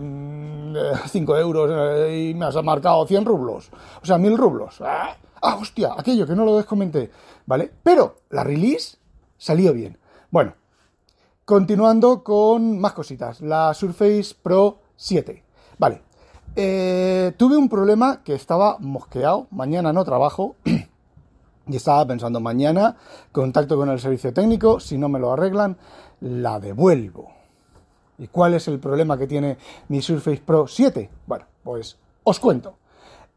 5 1.08 1.38
euros 1.38 1.72
eh, 1.74 2.30
y 2.30 2.34
me 2.36 2.46
has 2.46 2.64
marcado 2.64 3.08
100 3.08 3.26
rublos, 3.26 3.72
o 4.02 4.06
sea, 4.06 4.20
1000 4.20 4.38
rublos. 4.38 4.80
¡Ah! 4.82 5.18
ah, 5.42 5.58
hostia, 5.60 5.96
aquello 5.98 6.28
que 6.28 6.36
no 6.36 6.46
lo 6.46 6.58
descomenté, 6.58 7.10
¿vale? 7.48 7.72
Pero 7.82 8.18
la 8.30 8.44
release 8.44 8.98
salió 9.36 9.74
bien. 9.74 9.98
Bueno, 10.30 10.54
continuando 11.44 12.24
con 12.24 12.78
más 12.80 12.94
cositas. 12.94 13.42
La 13.42 13.74
Surface 13.74 14.36
Pro 14.44 14.78
7. 14.96 15.44
Vale. 15.80 16.04
Eh, 16.56 17.34
tuve 17.38 17.58
un 17.58 17.68
problema 17.68 18.22
que 18.24 18.36
estaba 18.36 18.78
mosqueado. 18.80 19.48
Mañana 19.50 19.92
no 19.92 20.06
trabajo. 20.06 20.56
y 21.72 21.78
estaba 21.78 22.06
pensando 22.06 22.40
mañana, 22.40 22.98
contacto 23.32 23.78
con 23.78 23.90
el 23.90 24.00
servicio 24.00 24.34
técnico. 24.34 24.80
Si 24.80 24.98
no 24.98 25.10
me 25.10 25.20
lo 25.20 25.32
arreglan, 25.32 25.78
la 26.22 26.60
devuelvo. 26.60 27.32
¿Y 28.18 28.28
cuál 28.28 28.54
es 28.54 28.68
el 28.68 28.80
problema 28.80 29.18
que 29.18 29.28
tiene 29.28 29.58
mi 29.88 30.02
Surface 30.02 30.42
Pro 30.46 30.68
7? 30.68 31.10
Bueno, 31.26 31.46
pues 31.64 31.98
os 32.24 32.40
cuento. 32.40 32.76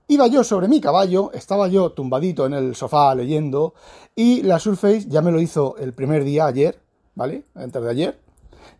Iba 0.07 0.26
yo 0.26 0.45
sobre 0.45 0.69
mi 0.69 0.81
caballo, 0.81 1.31
estaba 1.33 1.69
yo 1.69 1.93
tumbadito 1.93 2.45
en 2.45 2.53
el 2.53 2.75
sofá 2.75 3.14
leyendo 3.14 3.73
y 4.14 4.43
la 4.43 4.59
Surface 4.59 5.09
ya 5.09 5.23
me 5.23 5.33
lo 5.33 5.41
hizo 5.41 5.76
el 5.79 5.95
primer 5.95 6.25
día 6.25 6.45
ayer, 6.45 6.79
¿vale? 7.14 7.45
Antes 7.55 7.83
de 7.83 7.91
ayer, 7.91 8.21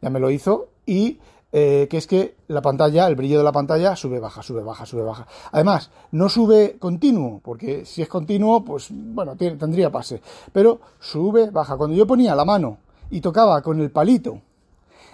ya 0.03 0.11
me 0.11 0.21
lo 0.21 0.31
hizo 0.31 0.69
y 0.85 1.19
eh, 1.57 1.87
que 1.89 1.99
es 1.99 2.09
que 2.09 2.35
la 2.49 2.61
pantalla, 2.61 3.07
el 3.07 3.15
brillo 3.15 3.39
de 3.39 3.45
la 3.45 3.53
pantalla 3.53 3.95
sube, 3.95 4.19
baja, 4.19 4.43
sube, 4.43 4.65
baja, 4.65 4.85
sube, 4.85 5.05
baja. 5.05 5.25
Además, 5.53 5.89
no 6.11 6.29
sube 6.29 6.79
continuo, 6.81 7.41
porque 7.45 7.87
si 7.87 8.03
es 8.03 8.09
continuo, 8.09 8.65
pues 8.65 8.89
bueno, 8.91 9.37
tendría 9.37 9.89
pase, 9.89 10.21
pero 10.53 10.81
sube, 10.99 11.51
baja. 11.51 11.77
Cuando 11.77 11.95
yo 11.95 12.09
ponía 12.09 12.35
la 12.35 12.45
mano 12.45 12.79
y 13.09 13.21
tocaba 13.21 13.63
con 13.63 13.81
el 13.81 13.93
palito 13.93 14.41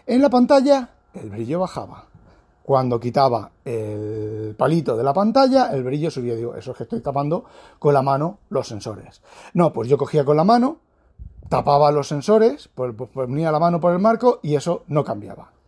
en 0.06 0.22
la 0.22 0.30
pantalla, 0.30 0.88
el 1.12 1.28
brillo 1.28 1.60
bajaba. 1.60 2.06
Cuando 2.62 2.98
quitaba 2.98 3.50
el 3.62 4.54
palito 4.56 4.96
de 4.96 5.04
la 5.04 5.12
pantalla, 5.12 5.70
el 5.74 5.82
brillo 5.82 6.10
subía. 6.10 6.36
Digo, 6.36 6.54
eso 6.54 6.70
es 6.70 6.76
que 6.78 6.84
estoy 6.84 7.00
tapando 7.00 7.44
con 7.78 7.92
la 7.92 8.00
mano 8.00 8.38
los 8.48 8.66
sensores. 8.66 9.20
No, 9.52 9.74
pues 9.74 9.90
yo 9.90 9.98
cogía 9.98 10.24
con 10.24 10.38
la 10.38 10.44
mano, 10.44 10.78
tapaba 11.50 11.92
los 11.92 12.08
sensores, 12.08 12.70
pues, 12.74 12.94
pues, 12.96 13.10
ponía 13.10 13.52
la 13.52 13.58
mano 13.58 13.78
por 13.78 13.92
el 13.92 13.98
marco 13.98 14.40
y 14.42 14.54
eso 14.54 14.84
no 14.88 15.04
cambiaba. 15.04 15.59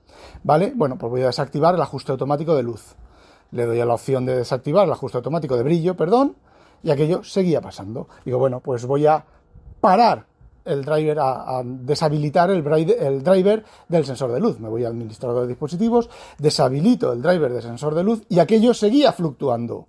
¿Vale? 0.43 0.73
Bueno, 0.75 0.99
pues 0.99 1.11
voy 1.11 1.23
a 1.23 1.27
desactivar 1.27 1.75
el 1.75 1.83
ajuste 1.83 2.13
automático 2.13 2.55
de 2.55 2.63
luz. 2.63 2.95
Le 3.51 3.67
doy 3.67 3.81
a 3.81 3.85
la 3.85 3.95
opción 3.95 4.25
de 4.25 4.37
desactivar 4.37 4.87
el 4.87 4.93
ajuste 4.93 5.19
automático 5.19 5.57
de 5.57 5.63
brillo, 5.63 5.97
perdón, 5.97 6.37
y 6.83 6.91
aquello 6.91 7.23
seguía 7.23 7.61
pasando. 7.61 8.09
Digo, 8.25 8.39
bueno, 8.39 8.61
pues 8.61 8.87
voy 8.87 9.07
a 9.07 9.25
parar 9.81 10.27
el 10.65 10.85
driver 10.85 11.19
a, 11.21 11.63
deshabilitar 11.65 12.51
el, 12.51 12.67
el, 12.67 13.23
driver 13.23 13.65
del 13.89 14.05
sensor 14.05 14.33
de 14.33 14.41
luz. 14.41 14.59
Me 14.61 14.69
voy 14.69 14.85
al 14.85 14.93
administrador 14.93 15.43
de 15.43 15.49
dispositivos, 15.49 16.09
deshabilito 16.39 17.13
el 17.13 17.23
driver 17.23 17.53
del 17.53 17.63
sensor 17.63 17.95
de 17.95 18.05
luz 18.05 18.23
y 18.29 18.39
aquello 18.39 18.75
seguía 18.75 19.13
fluctuando. 19.13 19.87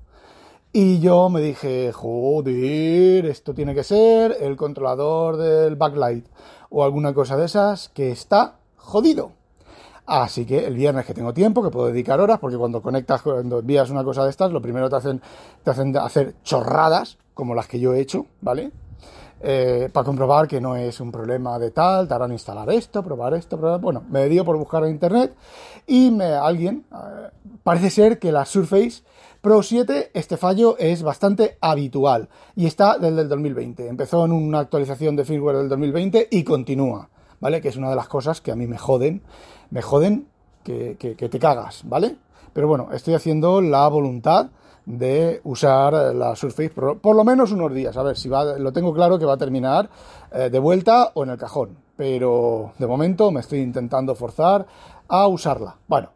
Y 0.71 0.99
yo 0.99 1.29
me 1.29 1.39
dije, 1.39 1.91
joder, 1.93 3.27
esto 3.27 3.53
tiene 3.53 3.75
que 3.75 3.83
ser 3.83 4.35
el 4.39 4.57
controlador 4.57 5.37
del 5.37 5.75
backlight 5.75 6.25
o 6.71 6.83
alguna 6.83 7.13
cosa 7.13 7.37
de 7.37 7.45
esas 7.45 7.89
que 7.89 8.11
está 8.11 8.55
jodido. 8.75 9.33
Así 10.05 10.45
que 10.45 10.65
el 10.65 10.75
viernes 10.75 11.05
que 11.05 11.13
tengo 11.13 11.33
tiempo, 11.33 11.63
que 11.63 11.69
puedo 11.69 11.87
dedicar 11.87 12.19
horas, 12.19 12.39
porque 12.39 12.57
cuando 12.57 12.81
conectas, 12.81 13.21
cuando 13.21 13.59
envías 13.59 13.89
una 13.89 14.03
cosa 14.03 14.23
de 14.23 14.29
estas, 14.29 14.51
lo 14.51 14.61
primero 14.61 14.89
te 14.89 14.97
hacen, 14.97 15.21
te 15.63 15.71
hacen 15.71 15.95
hacer 15.97 16.35
chorradas, 16.43 17.17
como 17.33 17.55
las 17.55 17.67
que 17.67 17.79
yo 17.79 17.93
he 17.93 18.01
hecho, 18.01 18.25
¿vale? 18.41 18.71
Eh, 19.45 19.89
para 19.91 20.05
comprobar 20.05 20.47
que 20.47 20.61
no 20.61 20.75
es 20.75 20.99
un 20.99 21.11
problema 21.11 21.59
de 21.59 21.71
tal, 21.71 22.07
te 22.07 22.13
harán 22.13 22.31
instalar 22.31 22.69
esto, 22.71 23.03
probar 23.03 23.33
esto, 23.33 23.57
probar... 23.57 23.81
Bueno, 23.81 24.03
me 24.09 24.27
dio 24.29 24.45
por 24.45 24.57
buscar 24.57 24.83
en 24.83 24.91
internet 24.91 25.35
y 25.85 26.17
alguien, 26.21 26.85
eh, 26.91 27.29
parece 27.63 27.89
ser 27.89 28.19
que 28.19 28.31
la 28.31 28.45
Surface 28.45 29.03
Pro 29.43 29.61
7, 29.61 30.11
este 30.13 30.37
fallo 30.37 30.77
es 30.77 31.03
bastante 31.03 31.57
habitual 31.59 32.29
y 32.55 32.65
está 32.65 32.97
desde 32.97 33.23
el 33.23 33.27
2020. 33.27 33.89
Empezó 33.89 34.23
en 34.23 34.31
una 34.31 34.59
actualización 34.59 35.17
de 35.17 35.25
firmware 35.25 35.57
del 35.57 35.67
2020 35.67 36.29
y 36.31 36.45
continúa, 36.45 37.09
¿vale? 37.43 37.61
Que 37.61 37.67
es 37.67 37.75
una 37.75 37.89
de 37.89 37.95
las 37.95 38.07
cosas 38.07 38.41
que 38.41 38.51
a 38.51 38.55
mí 38.55 38.65
me 38.65 38.77
joden, 38.77 39.21
me 39.69 39.81
joden 39.81 40.27
que, 40.63 40.95
que 40.97 41.29
te 41.29 41.39
cagas, 41.39 41.81
¿vale? 41.85 42.15
Pero 42.53 42.67
bueno, 42.67 42.89
estoy 42.93 43.15
haciendo 43.15 43.61
la 43.61 43.87
voluntad 43.87 44.47
de 44.85 45.41
usar 45.43 45.93
la 46.15 46.35
Surface 46.35 46.69
por, 46.69 46.99
por, 46.99 47.15
lo 47.15 47.23
menos 47.23 47.51
unos 47.51 47.73
días. 47.73 47.97
A 47.97 48.03
ver, 48.03 48.17
si 48.17 48.29
va, 48.29 48.57
lo 48.57 48.71
tengo 48.71 48.93
claro 48.93 49.17
que 49.17 49.25
va 49.25 49.33
a 49.33 49.37
terminar 49.37 49.89
eh, 50.31 50.49
de 50.49 50.59
vuelta 50.59 51.11
o 51.13 51.23
en 51.23 51.31
el 51.31 51.37
cajón. 51.37 51.77
Pero 51.97 52.73
de 52.77 52.87
momento 52.87 53.31
me 53.31 53.39
estoy 53.39 53.59
intentando 53.59 54.15
forzar 54.15 54.65
a 55.07 55.27
usarla. 55.27 55.77
Bueno, 55.87 56.09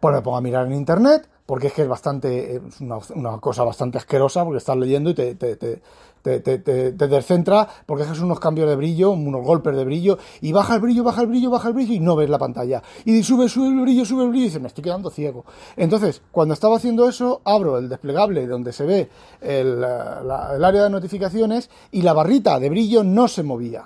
pues 0.00 0.14
me 0.14 0.22
pongo 0.22 0.36
a 0.36 0.40
mirar 0.40 0.66
en 0.66 0.74
internet, 0.74 1.28
porque 1.46 1.68
es 1.68 1.72
que 1.72 1.82
es 1.82 1.88
bastante, 1.88 2.56
es 2.56 2.80
una, 2.80 2.98
una 3.14 3.38
cosa 3.38 3.64
bastante 3.64 3.98
asquerosa, 3.98 4.44
porque 4.44 4.58
estás 4.58 4.76
leyendo 4.76 5.10
y 5.10 5.14
te, 5.14 5.34
te, 5.34 5.56
te, 5.56 5.82
te, 6.24 6.40
te, 6.40 6.58
te, 6.92 7.08
descentra 7.08 7.68
porque 7.84 8.04
haces 8.04 8.20
unos 8.20 8.40
cambios 8.40 8.66
de 8.66 8.76
brillo, 8.76 9.10
unos 9.10 9.44
golpes 9.44 9.76
de 9.76 9.84
brillo, 9.84 10.18
y 10.40 10.52
baja 10.52 10.76
el 10.76 10.80
brillo, 10.80 11.04
baja 11.04 11.20
el 11.20 11.26
brillo, 11.26 11.50
baja 11.50 11.68
el 11.68 11.74
brillo 11.74 11.92
y 11.92 12.00
no 12.00 12.16
ves 12.16 12.30
la 12.30 12.38
pantalla. 12.38 12.82
Y 13.04 13.22
sube, 13.22 13.46
sube 13.50 13.68
el 13.68 13.80
brillo, 13.80 14.06
sube 14.06 14.24
el 14.24 14.30
brillo 14.30 14.44
y 14.44 14.48
dices, 14.48 14.62
me 14.62 14.68
estoy 14.68 14.82
quedando 14.82 15.10
ciego. 15.10 15.44
Entonces, 15.76 16.22
cuando 16.32 16.54
estaba 16.54 16.76
haciendo 16.76 17.06
eso, 17.06 17.42
abro 17.44 17.76
el 17.76 17.90
desplegable 17.90 18.46
donde 18.46 18.72
se 18.72 18.86
ve 18.86 19.10
el, 19.42 19.84
el 19.84 20.64
área 20.64 20.84
de 20.84 20.90
notificaciones 20.90 21.68
y 21.92 22.00
la 22.00 22.14
barrita 22.14 22.58
de 22.58 22.70
brillo 22.70 23.04
no 23.04 23.28
se 23.28 23.42
movía. 23.42 23.84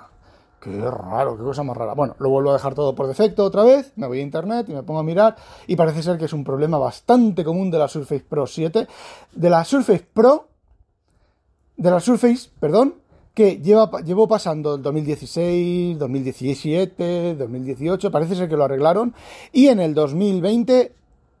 Qué 0.61 0.79
raro, 0.81 1.37
qué 1.37 1.43
cosa 1.43 1.63
más 1.63 1.75
rara. 1.75 1.93
Bueno, 1.93 2.15
lo 2.19 2.29
vuelvo 2.29 2.51
a 2.51 2.53
dejar 2.53 2.73
todo 2.73 2.95
por 2.95 3.07
defecto 3.07 3.43
otra 3.43 3.63
vez, 3.63 3.93
me 3.95 4.07
voy 4.07 4.19
a 4.19 4.21
internet 4.21 4.67
y 4.69 4.73
me 4.73 4.83
pongo 4.83 4.99
a 4.99 5.03
mirar 5.03 5.35
y 5.67 5.75
parece 5.75 6.03
ser 6.03 6.17
que 6.17 6.25
es 6.25 6.33
un 6.33 6.43
problema 6.43 6.77
bastante 6.77 7.43
común 7.43 7.71
de 7.71 7.79
la 7.79 7.87
Surface 7.87 8.25
Pro 8.27 8.45
7. 8.45 8.87
De 9.33 9.49
la 9.49 9.63
Surface 9.63 10.05
Pro 10.13 10.48
de 11.79 11.89
la 11.89 12.01
Surface, 12.01 12.49
perdón, 12.59 12.95
que 13.33 13.61
llevó 13.61 14.27
pasando 14.27 14.75
el 14.75 14.81
2016, 14.81 15.97
2017, 15.97 17.35
2018, 17.35 18.11
parece 18.11 18.35
ser 18.35 18.49
que 18.49 18.57
lo 18.57 18.65
arreglaron, 18.65 19.15
y 19.53 19.67
en 19.67 19.79
el 19.79 19.93
2020 19.93 20.91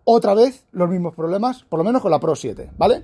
otra 0.05 0.33
vez 0.33 0.63
los 0.71 0.89
mismos 0.89 1.13
problemas, 1.13 1.63
por 1.63 1.79
lo 1.79 1.83
menos 1.83 2.01
con 2.01 2.11
la 2.11 2.19
Pro 2.19 2.35
7, 2.35 2.71
¿vale? 2.77 3.03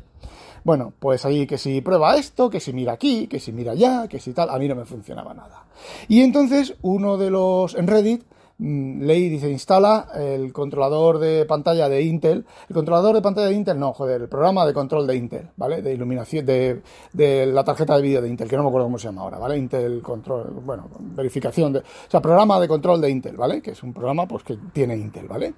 Bueno, 0.63 0.93
pues 0.97 1.25
ahí 1.25 1.45
que 1.45 1.57
si 1.57 1.81
prueba 1.81 2.15
esto, 2.15 2.49
que 2.49 2.61
si 2.61 2.71
mira 2.71 2.93
aquí, 2.93 3.27
que 3.27 3.41
si 3.41 3.51
mira 3.51 3.73
allá, 3.73 4.07
que 4.07 4.19
si 4.19 4.31
tal, 4.31 4.49
a 4.49 4.57
mí 4.57 4.69
no 4.69 4.75
me 4.75 4.85
funcionaba 4.85 5.33
nada. 5.33 5.65
Y 6.07 6.21
entonces 6.21 6.75
uno 6.81 7.17
de 7.17 7.31
los 7.31 7.75
en 7.75 7.87
Reddit 7.87 8.23
Mm, 8.57 9.01
ley 9.01 9.27
dice 9.27 9.49
instala 9.49 10.07
el 10.15 10.53
controlador 10.53 11.19
de 11.19 11.45
pantalla 11.45 11.89
de 11.89 12.01
Intel. 12.03 12.45
El 12.69 12.73
controlador 12.73 13.13
de 13.15 13.21
pantalla 13.21 13.47
de 13.47 13.53
Intel, 13.53 13.77
no, 13.77 13.93
joder, 13.93 14.21
el 14.21 14.29
programa 14.29 14.65
de 14.65 14.73
control 14.73 15.05
de 15.07 15.15
Intel, 15.15 15.49
¿vale? 15.57 15.81
De 15.81 15.93
iluminación, 15.93 16.45
de, 16.45 16.81
de 17.11 17.45
la 17.47 17.63
tarjeta 17.65 17.97
de 17.97 18.01
vídeo 18.01 18.21
de 18.21 18.29
Intel, 18.29 18.47
que 18.47 18.55
no 18.55 18.63
me 18.63 18.69
acuerdo 18.69 18.87
cómo 18.87 18.97
se 18.97 19.07
llama 19.07 19.23
ahora, 19.23 19.39
¿vale? 19.39 19.57
Intel 19.57 20.01
Control, 20.01 20.61
bueno, 20.63 20.87
verificación 20.99 21.73
de. 21.73 21.79
O 21.79 21.83
sea, 22.09 22.21
programa 22.21 22.59
de 22.59 22.67
control 22.67 23.01
de 23.01 23.09
Intel, 23.09 23.35
¿vale? 23.35 23.61
Que 23.61 23.71
es 23.71 23.83
un 23.83 23.93
programa 23.93 24.25
pues 24.25 24.43
que 24.43 24.57
tiene 24.71 24.95
Intel, 24.95 25.27
¿vale? 25.27 25.53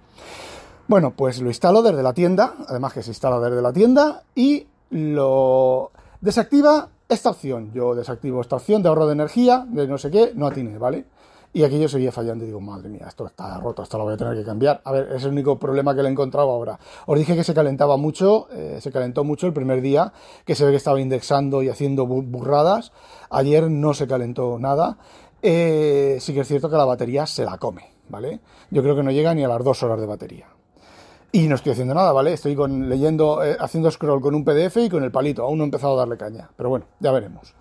Bueno, 0.88 1.13
pues 1.16 1.39
lo 1.42 1.50
instalo 1.50 1.84
desde 1.84 2.01
la 2.01 2.13
tienda, 2.13 2.56
además 2.68 2.94
que 2.94 3.04
se 3.04 3.12
instala 3.12 3.39
desde 3.39 3.62
la 3.62 3.74
tienda, 3.74 4.24
y 4.34 4.66
lo 4.89 5.92
desactiva 6.22 6.89
esta 7.10 7.30
opción. 7.30 7.72
Yo 7.74 7.94
desactivo 7.94 8.42
esta 8.42 8.56
opción 8.56 8.82
de 8.82 8.89
ahorro 8.89 9.06
de 9.06 9.13
energía, 9.13 9.66
de 9.68 9.88
no 9.88 9.98
sé 9.98 10.10
qué, 10.10 10.32
no 10.34 10.48
atiene, 10.48 10.77
¿vale? 10.77 11.06
Y 11.54 11.63
aquí 11.63 11.80
yo 11.80 11.88
seguía 11.88 12.12
fallando 12.12 12.44
y 12.44 12.48
digo, 12.48 12.60
madre 12.60 12.89
mía, 12.89 13.06
esto 13.08 13.25
está 13.25 13.58
roto, 13.60 13.82
esto 13.82 13.98
lo 13.98 14.04
voy 14.04 14.13
a 14.13 14.18
tener 14.18 14.36
que 14.36 14.44
cambiar. 14.44 14.82
A 14.84 14.92
ver, 14.92 15.12
es 15.13 15.24
el 15.24 15.32
único 15.32 15.58
problema 15.58 15.96
que 15.96 16.01
le 16.01 16.10
he 16.10 16.12
encontrado 16.12 16.51
ahora. 16.51 16.77
Os 17.06 17.18
dije 17.18 17.36
que 17.36 17.44
se 17.44 17.54
calentaba 17.54 17.98
mucho, 17.98 18.48
eh, 18.51 18.80
se 18.82 18.92
calentó 18.92 19.24
mucho 19.24 19.48
el 19.48 19.54
primer 19.54 19.82
día, 19.82 20.13
que 20.46 20.56
se 20.56 20.66
ve 20.66 20.72
que 20.72 20.77
estaba 20.77 21.00
indexando 21.00 21.63
y 21.63 21.70
haciendo 21.70 22.06
burradas. 22.06 22.92
Ayer 23.30 23.72
no 23.72 23.94
se 23.94 24.08
calentó 24.08 24.60
nada. 24.60 24.98
Eh, 25.42 26.18
sí 26.20 26.34
que 26.34 26.42
es 26.42 26.48
cierto 26.48 26.70
que 26.70 26.75
la 26.75 26.86
batería 26.86 27.25
se 27.25 27.46
la 27.46 27.58
come, 27.58 27.92
¿vale? 28.10 28.39
Yo 28.70 28.84
creo 28.84 28.96
que 28.96 29.04
no 29.04 29.12
llega 29.12 29.34
ni 29.34 29.44
a 29.44 29.48
las 29.48 29.63
dos 29.63 29.82
horas 29.84 30.00
de 30.00 30.06
batería. 30.06 30.48
Y 31.32 31.48
no 31.48 31.56
estoy 31.56 31.72
haciendo 31.72 31.94
nada, 31.94 32.12
¿vale? 32.12 32.34
Estoy 32.34 32.56
con, 32.56 32.89
leyendo, 32.89 33.44
eh, 33.44 33.58
haciendo 33.60 33.89
scroll 33.89 34.22
con 34.22 34.36
un 34.36 34.44
PDF 34.44 34.77
y 34.77 34.89
con 34.89 35.04
el 35.04 35.12
palito. 35.12 35.44
Aún 35.44 35.58
no 35.58 35.63
he 35.63 35.68
empezado 35.68 35.94
a 35.94 35.98
darle 35.98 36.18
caña. 36.18 36.50
Pero 36.56 36.70
bueno, 36.70 36.86
ya 37.00 37.12
veremos. 37.12 37.56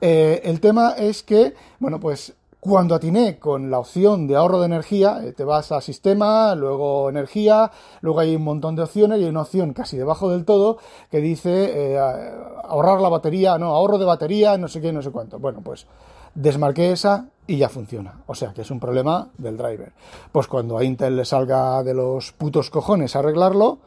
el 0.00 0.60
tema 0.60 0.92
es 0.92 1.22
que, 1.22 1.54
bueno, 1.78 2.00
pues 2.00 2.34
cuando 2.60 2.94
atiné 2.94 3.38
con 3.38 3.70
la 3.70 3.78
opción 3.78 4.26
de 4.26 4.36
ahorro 4.36 4.60
de 4.60 4.66
energía, 4.66 5.20
eh, 5.24 5.32
te 5.32 5.44
vas 5.44 5.72
a 5.72 5.80
sistema, 5.80 6.54
luego 6.54 7.08
energía, 7.08 7.70
luego 8.02 8.20
hay 8.20 8.36
un 8.36 8.44
montón 8.44 8.76
de 8.76 8.82
opciones 8.82 9.18
y 9.18 9.24
hay 9.24 9.30
una 9.30 9.42
opción 9.42 9.72
casi 9.72 9.96
debajo 9.96 10.30
del 10.30 10.44
todo 10.44 10.76
que 11.10 11.20
dice 11.20 11.94
eh, 11.94 11.98
ahorrar 11.98 13.00
la 13.00 13.08
batería, 13.08 13.58
no, 13.58 13.74
ahorro 13.74 13.96
de 13.96 14.04
batería, 14.04 14.58
no 14.58 14.68
sé 14.68 14.82
qué, 14.82 14.92
no 14.92 15.00
sé 15.00 15.10
cuánto. 15.10 15.38
Bueno, 15.38 15.62
pues 15.62 15.86
desmarqué 16.34 16.92
esa 16.92 17.28
y 17.46 17.56
ya 17.56 17.70
funciona. 17.70 18.22
O 18.26 18.34
sea 18.34 18.52
que 18.52 18.60
es 18.60 18.70
un 18.70 18.78
problema 18.78 19.28
del 19.38 19.56
driver. 19.56 19.92
Pues 20.30 20.46
cuando 20.46 20.76
a 20.76 20.84
Intel 20.84 21.16
le 21.16 21.24
salga 21.24 21.82
de 21.82 21.94
los 21.94 22.32
putos 22.32 22.68
cojones 22.68 23.16
arreglarlo, 23.16 23.78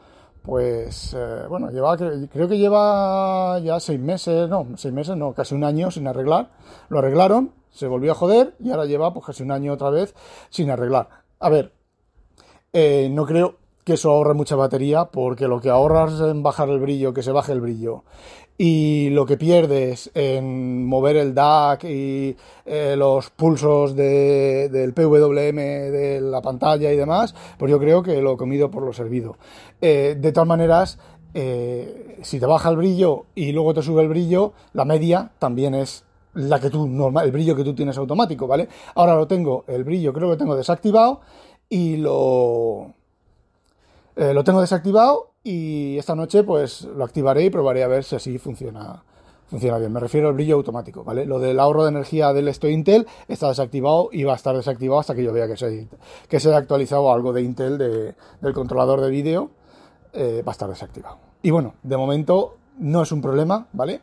pues 0.42 1.14
eh, 1.16 1.44
bueno, 1.48 1.70
lleva, 1.70 1.96
creo 1.96 2.48
que 2.48 2.58
lleva 2.58 3.58
ya 3.60 3.78
seis 3.78 4.00
meses, 4.00 4.48
no, 4.50 4.66
seis 4.76 4.92
meses, 4.92 5.16
no, 5.16 5.32
casi 5.32 5.54
un 5.54 5.62
año 5.62 5.92
sin 5.92 6.08
arreglar. 6.08 6.50
Lo 6.88 6.98
arreglaron 6.98 7.52
se 7.74 7.88
volvió 7.88 8.12
a 8.12 8.14
joder 8.14 8.54
y 8.60 8.70
ahora 8.70 8.86
lleva 8.86 9.12
pues 9.12 9.26
casi 9.26 9.42
un 9.42 9.50
año 9.50 9.72
otra 9.72 9.90
vez 9.90 10.14
sin 10.48 10.70
arreglar. 10.70 11.08
A 11.40 11.48
ver, 11.48 11.72
eh, 12.72 13.08
no 13.10 13.26
creo 13.26 13.56
que 13.84 13.94
eso 13.94 14.10
ahorre 14.10 14.34
mucha 14.34 14.56
batería 14.56 15.06
porque 15.06 15.48
lo 15.48 15.60
que 15.60 15.68
ahorras 15.68 16.20
en 16.20 16.42
bajar 16.42 16.70
el 16.70 16.78
brillo, 16.78 17.12
que 17.12 17.22
se 17.22 17.32
baje 17.32 17.52
el 17.52 17.60
brillo, 17.60 18.04
y 18.56 19.10
lo 19.10 19.26
que 19.26 19.36
pierdes 19.36 20.10
en 20.14 20.86
mover 20.86 21.16
el 21.16 21.34
DAC 21.34 21.84
y 21.84 22.36
eh, 22.64 22.94
los 22.96 23.30
pulsos 23.30 23.96
del 23.96 24.94
PWM 24.94 25.56
de 25.56 26.20
la 26.22 26.40
pantalla 26.40 26.92
y 26.92 26.96
demás, 26.96 27.34
pues 27.58 27.70
yo 27.70 27.80
creo 27.80 28.02
que 28.02 28.22
lo 28.22 28.36
comido 28.36 28.70
por 28.70 28.84
lo 28.84 28.92
servido. 28.92 29.36
Eh, 29.80 30.16
de 30.18 30.32
todas 30.32 30.48
maneras, 30.48 30.98
si 31.34 32.38
te 32.38 32.46
baja 32.46 32.70
el 32.70 32.76
brillo 32.76 33.26
y 33.34 33.50
luego 33.50 33.74
te 33.74 33.82
sube 33.82 34.02
el 34.02 34.08
brillo, 34.08 34.52
la 34.72 34.84
media 34.84 35.32
también 35.40 35.74
es 35.74 36.04
la 36.34 36.60
que 36.60 36.70
tú 36.70 36.86
normal, 36.86 37.26
el 37.26 37.32
brillo 37.32 37.56
que 37.56 37.64
tú 37.64 37.74
tienes 37.74 37.96
automático, 37.96 38.46
¿vale? 38.46 38.68
Ahora 38.94 39.14
lo 39.14 39.26
tengo, 39.26 39.64
el 39.68 39.84
brillo 39.84 40.12
creo 40.12 40.30
que 40.30 40.36
tengo 40.36 40.56
desactivado 40.56 41.20
y 41.68 41.96
lo 41.96 42.92
eh, 44.16 44.32
lo 44.32 44.44
tengo 44.44 44.60
desactivado 44.60 45.32
y 45.42 45.98
esta 45.98 46.14
noche 46.14 46.44
pues 46.44 46.82
lo 46.82 47.04
activaré 47.04 47.44
y 47.44 47.50
probaré 47.50 47.82
a 47.82 47.88
ver 47.88 48.04
si 48.04 48.16
así 48.16 48.38
funciona 48.38 49.02
funciona 49.46 49.78
bien. 49.78 49.92
Me 49.92 50.00
refiero 50.00 50.28
al 50.28 50.34
brillo 50.34 50.56
automático, 50.56 51.04
¿vale? 51.04 51.26
Lo 51.26 51.38
del 51.38 51.60
ahorro 51.60 51.84
de 51.84 51.90
energía 51.90 52.32
del 52.32 52.48
esto 52.48 52.68
Intel 52.68 53.06
está 53.28 53.48
desactivado 53.48 54.08
y 54.10 54.24
va 54.24 54.32
a 54.32 54.36
estar 54.36 54.56
desactivado 54.56 55.00
hasta 55.00 55.14
que 55.14 55.22
yo 55.22 55.32
vea 55.32 55.46
que 55.46 55.56
se, 55.56 55.88
que 56.28 56.40
se 56.40 56.48
haya 56.48 56.58
actualizado 56.58 57.12
algo 57.12 57.32
de 57.32 57.42
Intel 57.42 57.78
del 57.78 58.54
controlador 58.54 59.00
de 59.00 59.10
vídeo, 59.10 59.50
eh, 60.12 60.42
va 60.46 60.50
a 60.50 60.54
estar 60.54 60.68
desactivado. 60.68 61.18
Y 61.42 61.50
bueno, 61.50 61.74
de 61.82 61.96
momento 61.96 62.56
no 62.78 63.02
es 63.02 63.12
un 63.12 63.20
problema, 63.20 63.68
¿vale? 63.72 64.00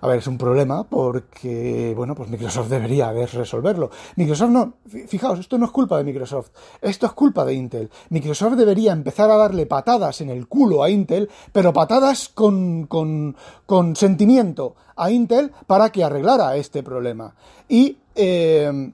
A 0.00 0.06
ver, 0.06 0.18
es 0.18 0.26
un 0.26 0.38
problema 0.38 0.84
porque, 0.84 1.92
bueno, 1.96 2.14
pues 2.14 2.28
Microsoft 2.28 2.68
debería 2.68 3.12
resolverlo. 3.12 3.90
Microsoft 4.16 4.50
no, 4.50 4.74
fijaos, 5.06 5.40
esto 5.40 5.58
no 5.58 5.66
es 5.66 5.70
culpa 5.70 5.98
de 5.98 6.04
Microsoft, 6.04 6.50
esto 6.80 7.06
es 7.06 7.12
culpa 7.12 7.44
de 7.44 7.54
Intel. 7.54 7.90
Microsoft 8.10 8.54
debería 8.54 8.92
empezar 8.92 9.30
a 9.30 9.36
darle 9.36 9.66
patadas 9.66 10.20
en 10.20 10.30
el 10.30 10.46
culo 10.46 10.82
a 10.82 10.90
Intel, 10.90 11.28
pero 11.52 11.72
patadas 11.72 12.28
con, 12.28 12.86
con, 12.86 13.36
con 13.66 13.96
sentimiento 13.96 14.76
a 14.96 15.10
Intel 15.10 15.52
para 15.66 15.90
que 15.90 16.04
arreglara 16.04 16.56
este 16.56 16.82
problema. 16.82 17.34
Y 17.68 17.96
eh, 18.14 18.92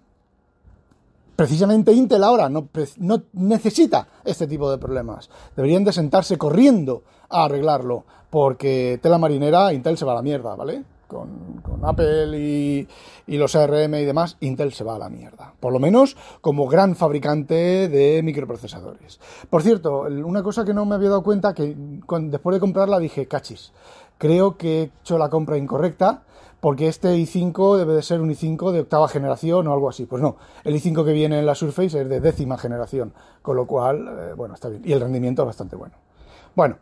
precisamente 1.36 1.92
Intel 1.92 2.24
ahora 2.24 2.48
no, 2.48 2.68
no, 2.98 3.22
necesita 3.32 4.06
este 4.24 4.46
tipo 4.46 4.70
de 4.70 4.78
problemas. 4.78 5.28
Deberían 5.56 5.84
de 5.84 5.92
sentarse 5.92 6.38
corriendo 6.38 7.02
a 7.28 7.44
arreglarlo, 7.44 8.04
porque 8.30 8.98
tela 9.02 9.18
marinera, 9.18 9.72
Intel 9.72 9.98
se 9.98 10.04
va 10.04 10.12
a 10.12 10.16
la 10.16 10.22
mierda, 10.22 10.54
¿vale? 10.54 10.84
Con, 11.14 11.84
Apple 11.84 12.38
y, 12.38 12.88
los 13.36 13.54
ARM 13.54 13.94
y 13.94 14.04
demás, 14.04 14.36
Intel 14.40 14.72
se 14.72 14.84
va 14.84 14.96
a 14.96 14.98
la 14.98 15.08
mierda. 15.08 15.54
Por 15.60 15.72
lo 15.72 15.78
menos 15.78 16.16
como 16.40 16.66
gran 16.66 16.96
fabricante 16.96 17.88
de 17.88 18.22
microprocesadores. 18.22 19.20
Por 19.48 19.62
cierto, 19.62 20.02
una 20.02 20.42
cosa 20.42 20.64
que 20.64 20.74
no 20.74 20.84
me 20.84 20.94
había 20.94 21.10
dado 21.10 21.22
cuenta, 21.22 21.54
que 21.54 21.74
después 21.76 22.54
de 22.54 22.60
comprarla 22.60 22.98
dije, 22.98 23.26
cachis, 23.26 23.72
creo 24.18 24.56
que 24.56 24.82
he 24.82 24.90
hecho 25.02 25.18
la 25.18 25.28
compra 25.28 25.56
incorrecta 25.56 26.22
porque 26.60 26.88
este 26.88 27.14
i5 27.14 27.76
debe 27.76 27.92
de 27.92 28.02
ser 28.02 28.22
un 28.22 28.30
i5 28.30 28.72
de 28.72 28.80
octava 28.80 29.06
generación 29.06 29.68
o 29.68 29.72
algo 29.74 29.90
así. 29.90 30.06
Pues 30.06 30.22
no, 30.22 30.36
el 30.64 30.74
i5 30.74 31.04
que 31.04 31.12
viene 31.12 31.38
en 31.38 31.44
la 31.44 31.54
Surface 31.54 32.00
es 32.00 32.08
de 32.08 32.20
décima 32.20 32.56
generación, 32.56 33.12
con 33.42 33.56
lo 33.56 33.66
cual, 33.66 34.08
eh, 34.08 34.32
bueno, 34.34 34.54
está 34.54 34.70
bien. 34.70 34.80
Y 34.82 34.92
el 34.92 35.00
rendimiento 35.00 35.42
es 35.42 35.46
bastante 35.46 35.76
bueno. 35.76 35.96
Bueno, 36.54 36.78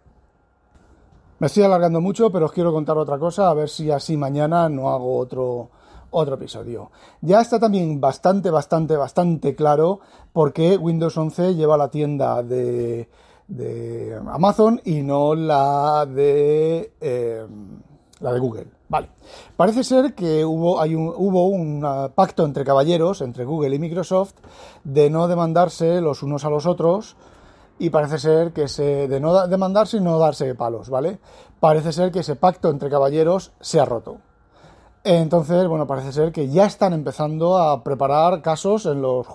me 1.43 1.47
estoy 1.47 1.65
alargando 1.65 2.01
mucho, 2.01 2.31
pero 2.31 2.47
os 2.47 2.53
quiero 2.53 2.73
contar 2.73 2.97
otra 2.97 3.19
cosa, 3.19 3.51
a 3.51 3.55
ver 3.55 3.69
si 3.69 3.91
así 3.91 4.17
mañana 4.17 4.69
no 4.69 4.91
hago 4.91 5.19
otro, 5.19 5.71
otro 6.13 6.37
episodio. 6.37 6.93
Ya 7.21 7.41
está 7.41 7.59
también 7.59 8.01
bastante, 8.01 8.49
bastante, 8.49 8.97
bastante 8.97 9.57
claro 9.57 9.99
por 10.33 10.53
qué 10.53 10.77
Windows 10.77 11.17
11 11.17 11.57
lleva 11.57 11.77
la 11.77 11.89
tienda 11.89 12.45
de, 12.45 13.09
Amazon 14.29 14.81
y 14.85 15.03
no 15.03 15.35
la 15.35 16.07
de, 16.07 16.93
eh, 17.01 17.45
la 18.21 18.33
de 18.33 18.39
Google. 18.39 18.67
Vale. 18.89 19.09
Parece 19.57 19.83
ser 19.83 20.15
que 20.15 20.45
hubo, 20.45 20.81
hay 20.81 20.95
hubo 20.95 21.49
un 21.49 22.13
pacto 22.15 22.45
entre 22.45 22.65
caballeros, 22.65 23.21
entre 23.21 23.45
Google 23.45 23.75
y 23.75 23.81
Microsoft, 23.81 24.35
de 24.85 25.11
no 25.11 25.27
demandarse 25.27 26.01
los 26.01 26.23
unos 26.23 26.45
a 26.45 26.51
los 26.51 26.67
otros 26.67 27.17
y 27.83 27.91
parece 27.91 28.21
ser 28.21 28.53
que 28.53 28.69
se, 28.69 29.09
de 29.09 29.19
no 29.19 29.49
demandarse 29.49 29.97
y 29.97 30.01
no 30.01 30.17
darse 30.17 30.55
palos, 30.55 30.89
¿vale? 30.89 31.19
Parece 31.59 31.91
ser 31.91 32.13
que 32.13 32.21
ese 32.21 32.37
pacto 32.37 32.71
entre 32.71 32.89
caballeros 32.89 33.51
se 33.61 33.81
ha 33.81 33.85
roto. 33.85 34.19
Entonces, 35.03 35.67
bueno, 35.67 35.85
parece 35.85 36.13
ser 36.13 36.31
que 36.31 36.49
ya 36.49 36.67
están 36.67 36.93
empezando 36.93 37.59
a 37.59 37.83
preparar 37.83 38.41
casos 38.41 38.87
en 38.87 39.03
los, 39.03 39.27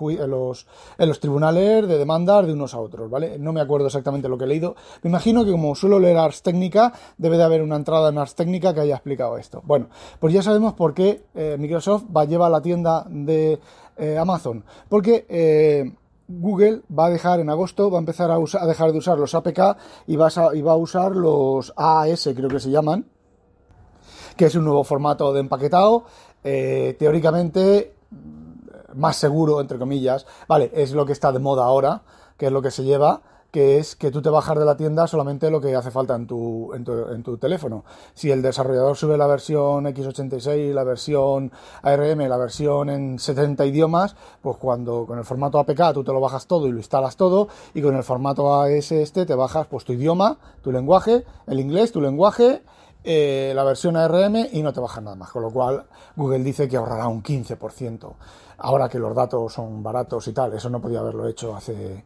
tribunales 1.20 1.86
de 1.86 1.98
demandas 1.98 2.46
de 2.46 2.54
unos 2.54 2.72
a 2.72 2.80
otros, 2.80 3.10
¿vale? 3.10 3.38
No 3.38 3.52
me 3.52 3.60
acuerdo 3.60 3.88
exactamente 3.88 4.30
lo 4.30 4.38
que 4.38 4.44
he 4.44 4.48
leído. 4.48 4.76
Me 5.02 5.10
imagino 5.10 5.44
que 5.44 5.50
como 5.50 5.74
suelo 5.74 5.98
leer 5.98 6.16
Ars 6.16 6.40
Técnica, 6.42 6.94
debe 7.18 7.36
de 7.36 7.42
haber 7.42 7.60
una 7.60 7.76
entrada 7.76 8.08
en 8.08 8.16
Ars 8.16 8.34
Técnica 8.34 8.72
que 8.72 8.80
haya 8.80 8.94
explicado 8.94 9.36
esto. 9.36 9.60
Bueno, 9.66 9.90
pues 10.20 10.32
ya 10.32 10.40
sabemos 10.40 10.72
por 10.72 10.94
qué 10.94 11.22
eh, 11.34 11.56
Microsoft 11.58 12.04
va 12.16 12.22
a 12.22 12.24
llevar 12.24 12.50
la 12.50 12.62
tienda 12.62 13.04
de 13.10 13.60
eh, 13.98 14.16
Amazon. 14.16 14.64
Porque... 14.88 15.26
Eh, 15.28 15.92
Google 16.28 16.82
va 16.96 17.06
a 17.06 17.10
dejar 17.10 17.40
en 17.40 17.48
agosto, 17.48 17.90
va 17.90 17.98
a 17.98 18.00
empezar 18.00 18.30
a, 18.30 18.36
a 18.36 18.66
dejar 18.66 18.92
de 18.92 18.98
usar 18.98 19.18
los 19.18 19.34
APK 19.34 19.60
y 20.06 20.16
va, 20.16 20.28
a, 20.28 20.76
usar 20.76 21.16
los 21.16 21.72
AAS, 21.74 22.28
creo 22.36 22.48
que 22.48 22.60
se 22.60 22.70
llaman, 22.70 23.06
que 24.36 24.46
es 24.46 24.54
un 24.54 24.64
nuevo 24.64 24.84
formato 24.84 25.32
de 25.32 25.40
empaquetado, 25.40 26.04
eh, 26.44 26.96
teóricamente 26.98 27.94
más 28.94 29.16
seguro, 29.16 29.60
entre 29.60 29.78
comillas, 29.78 30.26
vale, 30.46 30.70
es 30.74 30.92
lo 30.92 31.06
que 31.06 31.12
está 31.12 31.32
de 31.32 31.38
moda 31.38 31.64
ahora, 31.64 32.02
que 32.36 32.46
es 32.46 32.52
lo 32.52 32.60
que 32.60 32.70
se 32.70 32.84
lleva, 32.84 33.22
que 33.50 33.78
es 33.78 33.96
que 33.96 34.10
tú 34.10 34.20
te 34.20 34.28
bajas 34.28 34.58
de 34.58 34.64
la 34.64 34.76
tienda 34.76 35.06
solamente 35.06 35.50
lo 35.50 35.60
que 35.60 35.74
hace 35.74 35.90
falta 35.90 36.14
en 36.14 36.26
tu, 36.26 36.72
en 36.74 36.84
tu, 36.84 36.92
en 37.08 37.22
tu 37.22 37.38
teléfono. 37.38 37.84
Si 38.14 38.30
el 38.30 38.42
desarrollador 38.42 38.96
sube 38.96 39.16
la 39.16 39.26
versión 39.26 39.86
x86, 39.86 40.72
la 40.74 40.84
versión 40.84 41.50
ARM, 41.82 42.18
la 42.28 42.36
versión 42.36 42.90
en 42.90 43.18
70 43.18 43.64
idiomas, 43.66 44.16
pues 44.42 44.56
cuando 44.58 45.06
con 45.06 45.18
el 45.18 45.24
formato 45.24 45.58
APK 45.58 45.94
tú 45.94 46.04
te 46.04 46.12
lo 46.12 46.20
bajas 46.20 46.46
todo 46.46 46.66
y 46.66 46.72
lo 46.72 46.78
instalas 46.78 47.16
todo, 47.16 47.48
y 47.72 47.80
con 47.80 47.96
el 47.96 48.02
formato 48.02 48.54
AS 48.54 48.92
este 48.92 49.24
te 49.24 49.34
bajas 49.34 49.66
pues 49.66 49.84
tu 49.84 49.92
idioma, 49.94 50.38
tu 50.62 50.70
lenguaje, 50.70 51.24
el 51.46 51.60
inglés, 51.60 51.92
tu 51.92 52.00
lenguaje, 52.00 52.62
eh, 53.04 53.52
la 53.54 53.64
versión 53.64 53.96
ARM 53.96 54.48
y 54.52 54.62
no 54.62 54.72
te 54.72 54.80
bajas 54.80 55.02
nada 55.02 55.16
más. 55.16 55.30
Con 55.30 55.42
lo 55.42 55.50
cual 55.50 55.86
Google 56.16 56.40
dice 56.40 56.68
que 56.68 56.76
ahorrará 56.76 57.08
un 57.08 57.22
15%. 57.22 58.12
Ahora 58.58 58.88
que 58.88 58.98
los 58.98 59.14
datos 59.14 59.52
son 59.52 59.82
baratos 59.82 60.26
y 60.28 60.32
tal, 60.32 60.52
eso 60.52 60.68
no 60.68 60.80
podía 60.80 61.00
haberlo 61.00 61.26
hecho 61.28 61.56
hace 61.56 62.04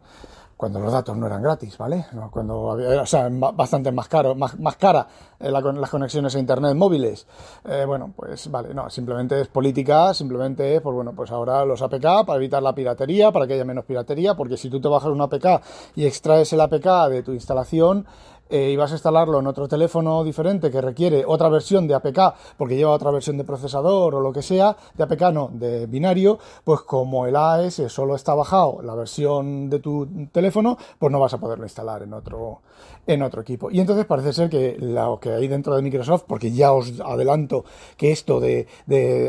cuando 0.63 0.79
los 0.79 0.93
datos 0.93 1.17
no 1.17 1.27
eran 1.27 1.43
gratis, 1.43 1.77
¿vale? 1.77 2.07
Cuando 2.31 2.71
había, 2.71 3.03
o 3.03 3.07
sea, 3.07 3.29
bastante 3.29 3.91
más 3.91 4.07
caro, 4.07 4.37
más, 4.37 4.57
más 4.61 4.77
cara 4.77 5.09
eh, 5.41 5.51
las 5.51 5.91
conexiones 5.91 6.37
a 6.37 6.39
internet 6.39 6.77
móviles. 6.77 7.27
Eh, 7.65 7.83
bueno, 7.85 8.13
pues 8.15 8.49
vale, 8.49 8.73
no, 8.73 8.89
simplemente 8.89 9.41
es 9.41 9.49
política, 9.49 10.15
simplemente 10.15 10.77
es, 10.77 10.81
pues 10.81 10.95
bueno, 10.95 11.15
pues 11.17 11.33
ahora 11.33 11.65
los 11.65 11.83
APK 11.83 12.25
para 12.25 12.37
evitar 12.37 12.63
la 12.63 12.73
piratería, 12.73 13.33
para 13.33 13.49
que 13.49 13.55
haya 13.55 13.65
menos 13.65 13.85
piratería, 13.85 14.37
porque 14.37 14.57
si 14.57 14.71
tú 14.71 14.81
te 14.81 14.87
bajas 14.87 15.11
un 15.11 15.21
APK 15.21 15.63
y 15.97 16.07
extraes 16.07 16.53
el 16.53 16.61
APK 16.61 17.09
de 17.11 17.25
tu 17.25 17.33
instalación, 17.33 18.07
eh, 18.53 18.71
y 18.71 18.77
vas 18.77 18.91
a 18.91 18.97
instalarlo 18.97 19.41
en 19.41 19.47
otro 19.47 19.67
teléfono 19.67 20.23
diferente 20.23 20.71
que 20.71 20.83
requiere 20.83 21.25
otra 21.27 21.49
versión 21.49 21.89
de 21.89 21.95
APK 21.95 22.35
porque 22.59 22.77
lleva 22.77 22.91
otra 22.91 23.11
versión 23.11 23.39
de 23.39 23.45
procesador 23.45 24.15
o 24.15 24.21
lo 24.21 24.31
que 24.31 24.43
sea, 24.43 24.77
de 24.95 25.05
APK 25.05 25.23
no, 25.33 25.51
de 25.55 25.87
binario, 25.87 26.39
pues 26.63 26.83
como 26.83 27.27
el 27.27 27.35
AS 27.35 27.83
solo 27.89 28.15
está 28.15 28.35
bajado 28.35 28.83
la 28.83 28.95
versión 28.95 29.71
de 29.71 29.79
tu 29.79 30.29
teléfono, 30.33 30.77
pues 30.99 31.11
no 31.11 31.19
vas 31.19 31.33
a 31.33 31.39
poderlo 31.39 31.65
instalar 31.65 32.03
en 32.03 32.13
otro, 32.13 32.61
en 33.07 33.23
otro 33.23 33.41
equipo. 33.41 33.71
Y 33.71 33.81
entonces 33.81 34.05
parece 34.05 34.35
ser 34.35 34.51
que 34.51 34.77
lo 34.79 35.19
que 35.19 35.31
hay 35.31 35.49
dentro 35.49 35.75
de 35.75 35.81
Microsoft, 35.81 36.25
porque 36.27 36.53
ya 36.53 36.75
os 36.75 37.01
adelanto 37.01 37.65
que 37.97 38.13
esto 38.13 38.39
de, 38.39 38.67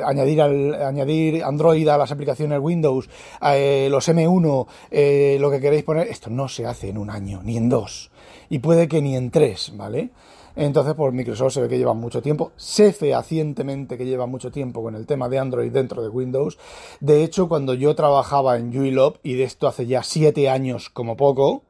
añadir, 0.05 0.41
al, 0.41 0.73
añadir 0.73 1.45
Android 1.45 1.87
a 1.87 1.97
las 1.97 2.11
aplicaciones 2.11 2.59
Windows, 2.59 3.09
eh, 3.41 3.87
los 3.89 4.09
M1, 4.09 4.67
eh, 4.91 5.37
lo 5.39 5.49
que 5.49 5.61
queréis 5.61 5.83
poner, 5.83 6.07
esto 6.07 6.29
no 6.29 6.49
se 6.49 6.65
hace 6.65 6.89
en 6.89 6.97
un 6.97 7.09
año, 7.09 7.39
ni 7.41 7.55
en 7.55 7.69
dos 7.69 8.11
y 8.49 8.59
puede 8.59 8.87
que 8.87 9.01
ni 9.01 9.12
en 9.15 9.31
tres, 9.31 9.71
¿vale? 9.75 10.11
Entonces, 10.55 10.93
pues 10.93 11.13
Microsoft 11.13 11.53
se 11.53 11.61
ve 11.61 11.67
que 11.67 11.77
lleva 11.77 11.93
mucho 11.93 12.21
tiempo, 12.21 12.51
sé 12.55 12.93
fehacientemente 12.93 13.97
que 13.97 14.05
lleva 14.05 14.27
mucho 14.27 14.51
tiempo 14.51 14.83
con 14.83 14.95
el 14.95 15.07
tema 15.07 15.27
de 15.27 15.39
Android 15.39 15.71
dentro 15.71 16.03
de 16.03 16.09
Windows. 16.09 16.59
De 16.99 17.23
hecho, 17.23 17.47
cuando 17.47 17.73
yo 17.73 17.95
trabajaba 17.95 18.57
en 18.57 18.71
Juilop, 18.71 19.17
y 19.23 19.33
de 19.33 19.43
esto 19.43 19.67
hace 19.67 19.87
ya 19.87 20.03
siete 20.03 20.49
años 20.49 20.89
como 20.89 21.17
poco, 21.17 21.63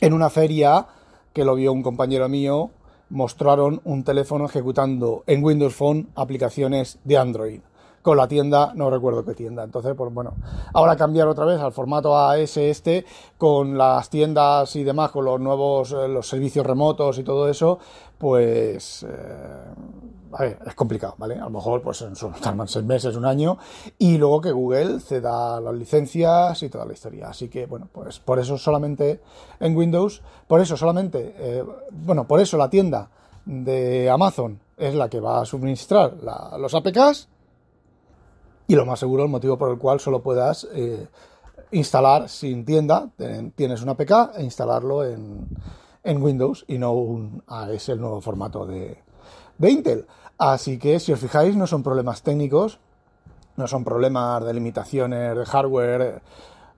en 0.00 0.14
una 0.14 0.30
feria 0.30 0.86
que 1.34 1.44
lo 1.44 1.54
vio 1.54 1.72
un 1.72 1.82
compañero 1.82 2.28
mío, 2.30 2.70
mostraron 3.10 3.82
un 3.84 4.04
teléfono 4.04 4.46
ejecutando 4.46 5.24
en 5.26 5.44
Windows 5.44 5.74
Phone 5.74 6.08
aplicaciones 6.14 6.98
de 7.04 7.18
Android 7.18 7.60
con 8.02 8.16
la 8.16 8.26
tienda, 8.28 8.72
no 8.74 8.90
recuerdo 8.90 9.24
qué 9.24 9.34
tienda. 9.34 9.62
Entonces, 9.64 9.94
pues 9.96 10.12
bueno, 10.12 10.34
ahora 10.72 10.96
cambiar 10.96 11.28
otra 11.28 11.44
vez 11.44 11.60
al 11.60 11.72
formato 11.72 12.16
AS 12.16 12.56
este, 12.56 13.04
con 13.36 13.76
las 13.76 14.08
tiendas 14.08 14.74
y 14.76 14.84
demás, 14.84 15.10
con 15.10 15.24
los 15.24 15.40
nuevos, 15.40 15.92
eh, 15.92 16.08
los 16.08 16.28
servicios 16.28 16.66
remotos 16.66 17.18
y 17.18 17.24
todo 17.24 17.48
eso, 17.48 17.78
pues... 18.18 19.04
Eh, 19.08 20.10
a 20.32 20.42
ver, 20.42 20.58
es 20.64 20.74
complicado, 20.74 21.14
¿vale? 21.18 21.34
A 21.34 21.44
lo 21.44 21.50
mejor 21.50 21.82
pues 21.82 21.96
son 21.96 22.14
seis 22.68 22.84
meses, 22.84 23.16
un 23.16 23.24
año, 23.24 23.58
y 23.98 24.16
luego 24.16 24.40
que 24.40 24.52
Google 24.52 25.00
ceda 25.00 25.60
las 25.60 25.74
licencias 25.74 26.62
y 26.62 26.68
toda 26.68 26.86
la 26.86 26.92
historia. 26.92 27.28
Así 27.28 27.48
que, 27.48 27.66
bueno, 27.66 27.88
pues 27.90 28.20
por 28.20 28.38
eso 28.38 28.56
solamente 28.56 29.20
en 29.58 29.76
Windows, 29.76 30.22
por 30.46 30.60
eso 30.60 30.76
solamente, 30.76 31.34
eh, 31.36 31.64
bueno, 31.90 32.28
por 32.28 32.40
eso 32.40 32.56
la 32.56 32.70
tienda 32.70 33.10
de 33.44 34.08
Amazon 34.08 34.60
es 34.76 34.94
la 34.94 35.08
que 35.08 35.18
va 35.20 35.40
a 35.40 35.44
suministrar 35.44 36.14
los 36.58 36.74
APKs 36.74 37.28
y 38.70 38.76
lo 38.76 38.86
más 38.86 39.00
seguro 39.00 39.24
el 39.24 39.28
motivo 39.28 39.58
por 39.58 39.68
el 39.72 39.78
cual 39.78 39.98
solo 39.98 40.22
puedas 40.22 40.68
eh, 40.72 41.08
instalar 41.72 42.28
sin 42.28 42.64
tienda, 42.64 43.10
tienes 43.56 43.82
una 43.82 43.92
APK 43.92 44.36
e 44.36 44.44
instalarlo 44.44 45.04
en, 45.04 45.48
Windows 46.22 46.64
y 46.68 46.78
no 46.78 46.92
un 46.92 47.42
AS, 47.48 47.88
el 47.88 48.00
nuevo 48.00 48.20
formato 48.20 48.66
de, 48.66 49.02
de 49.58 49.70
Intel. 49.72 50.06
Así 50.38 50.78
que 50.78 51.00
si 51.00 51.12
os 51.12 51.18
fijáis 51.18 51.56
no 51.56 51.66
son 51.66 51.82
problemas 51.82 52.22
técnicos, 52.22 52.78
no 53.56 53.66
son 53.66 53.82
problemas 53.82 54.44
de 54.44 54.54
limitaciones 54.54 55.36
de 55.36 55.46
hardware 55.46 56.22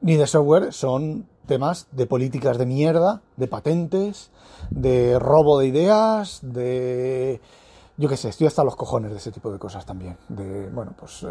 ni 0.00 0.16
de 0.16 0.26
software, 0.26 0.72
son 0.72 1.26
temas 1.46 1.88
de 1.92 2.07
políticas 2.07 2.57
de 2.57 2.64
mierda, 2.64 3.20
de 3.37 3.48
patentes, 3.48 4.31
de 4.70 5.18
robo 5.18 5.59
de 5.59 5.66
ideas, 5.66 6.40
de... 6.40 7.42
Yo 7.96 8.09
qué 8.09 8.16
sé, 8.16 8.31
estoy 8.31 8.46
hasta 8.46 8.64
los 8.64 8.74
cojones 8.74 9.11
de 9.11 9.18
ese 9.18 9.31
tipo 9.31 9.52
de 9.52 9.59
cosas 9.59 9.85
también. 9.85 10.16
De, 10.28 10.68
bueno, 10.70 10.92
pues, 10.98 11.24
eh, 11.24 11.28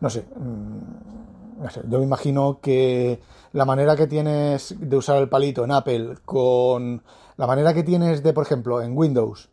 no 0.00 0.08
sé, 0.08 0.24
mm, 0.36 1.62
no 1.62 1.70
sé, 1.70 1.82
yo 1.88 1.98
me 1.98 2.04
imagino 2.04 2.58
que 2.60 3.20
la 3.52 3.64
manera 3.64 3.96
que 3.96 4.06
tienes 4.06 4.74
de 4.78 4.96
usar 4.96 5.18
el 5.18 5.28
palito 5.28 5.64
en 5.64 5.72
Apple 5.72 6.18
con 6.24 7.02
la 7.36 7.46
manera 7.46 7.74
que 7.74 7.82
tienes 7.82 8.22
de, 8.22 8.32
por 8.32 8.44
ejemplo, 8.44 8.80
en 8.80 8.96
Windows, 8.96 9.48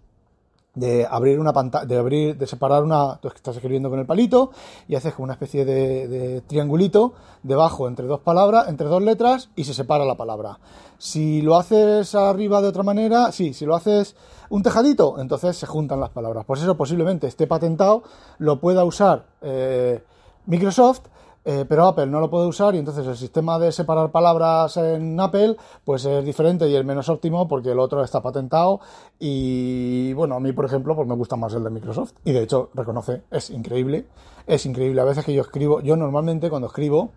de 0.76 1.06
abrir 1.10 1.40
una 1.40 1.52
pantalla, 1.52 1.86
de 1.86 1.98
abrir, 1.98 2.38
de 2.38 2.48
separar 2.48 2.84
una, 2.84 3.18
tú 3.18 3.28
estás 3.28 3.56
escribiendo 3.56 3.90
con 3.90 4.00
el 4.00 4.06
palito 4.06 4.52
y 4.88 4.96
haces 4.96 5.14
como 5.14 5.26
una 5.26 5.34
especie 5.34 5.66
de, 5.66 6.08
de, 6.08 6.42
triangulito 6.42 7.14
debajo 7.44 7.88
entre 7.88 8.06
dos 8.06 8.22
palabras, 8.22 8.68
entre 8.70 8.88
dos 8.88 9.02
letras 9.02 9.50
y 9.56 9.64
se 9.64 9.74
separa 9.74 10.06
la 10.06 10.16
palabra. 10.16 10.60
Si 10.98 11.42
lo 11.42 11.58
haces 11.58 12.14
arriba 12.16 12.62
de 12.62 12.68
otra 12.68 12.84
manera, 12.84 13.32
sí, 13.32 13.54
si 13.54 13.66
lo 13.66 13.76
haces 13.76 14.16
un 14.50 14.64
tejadito, 14.64 15.20
entonces 15.20 15.58
se 15.58 15.66
juntan 15.66 16.00
las 16.00 16.10
palabras. 16.10 16.46
Pues 16.46 16.62
eso 16.62 16.76
posiblemente 16.76 17.28
esté 17.28 17.48
patentado, 17.48 18.04
lo 18.38 18.60
pueda 18.60 18.84
usar 18.84 19.26
eh, 19.42 20.04
Microsoft 20.46 21.02
eh, 21.46 21.66
pero 21.68 21.88
Apple 21.88 22.08
no 22.08 22.20
lo 22.20 22.30
puede 22.30 22.48
usar 22.48 22.76
y 22.76 22.80
entonces 22.80 23.08
el 23.08 23.16
sistema 23.16 23.58
de 23.58 23.72
separar 23.72 24.12
palabras 24.12 24.76
en 24.76 25.18
Apple 25.20 25.56
pues 25.86 26.04
es 26.04 26.26
diferente 26.26 26.68
y 26.68 26.76
el 26.76 26.84
menos 26.84 27.08
óptimo 27.08 27.48
porque 27.48 27.72
el 27.72 27.80
otro 27.80 28.04
está 28.04 28.22
patentado 28.22 28.82
y 29.18 30.12
bueno, 30.14 30.36
a 30.36 30.40
mí 30.42 30.52
por 30.52 30.66
ejemplo 30.66 30.96
pues 30.98 31.08
me 31.08 31.16
gusta 31.16 31.38
más 31.38 31.54
el 31.54 31.64
de 31.64 31.70
Microsoft 31.70 32.12
y 32.26 32.34
de 32.34 32.44
hecho 32.44 32.72
reconoce, 32.74 33.24
es 33.32 33.52
increíble, 33.52 34.06
es 34.48 34.66
increíble 34.66 35.00
a 35.00 35.06
veces 35.06 35.24
que 35.24 35.34
yo 35.34 35.42
escribo, 35.42 35.80
yo 35.80 35.96
normalmente 35.96 36.50
cuando 36.50 36.68
escribo 36.68 37.12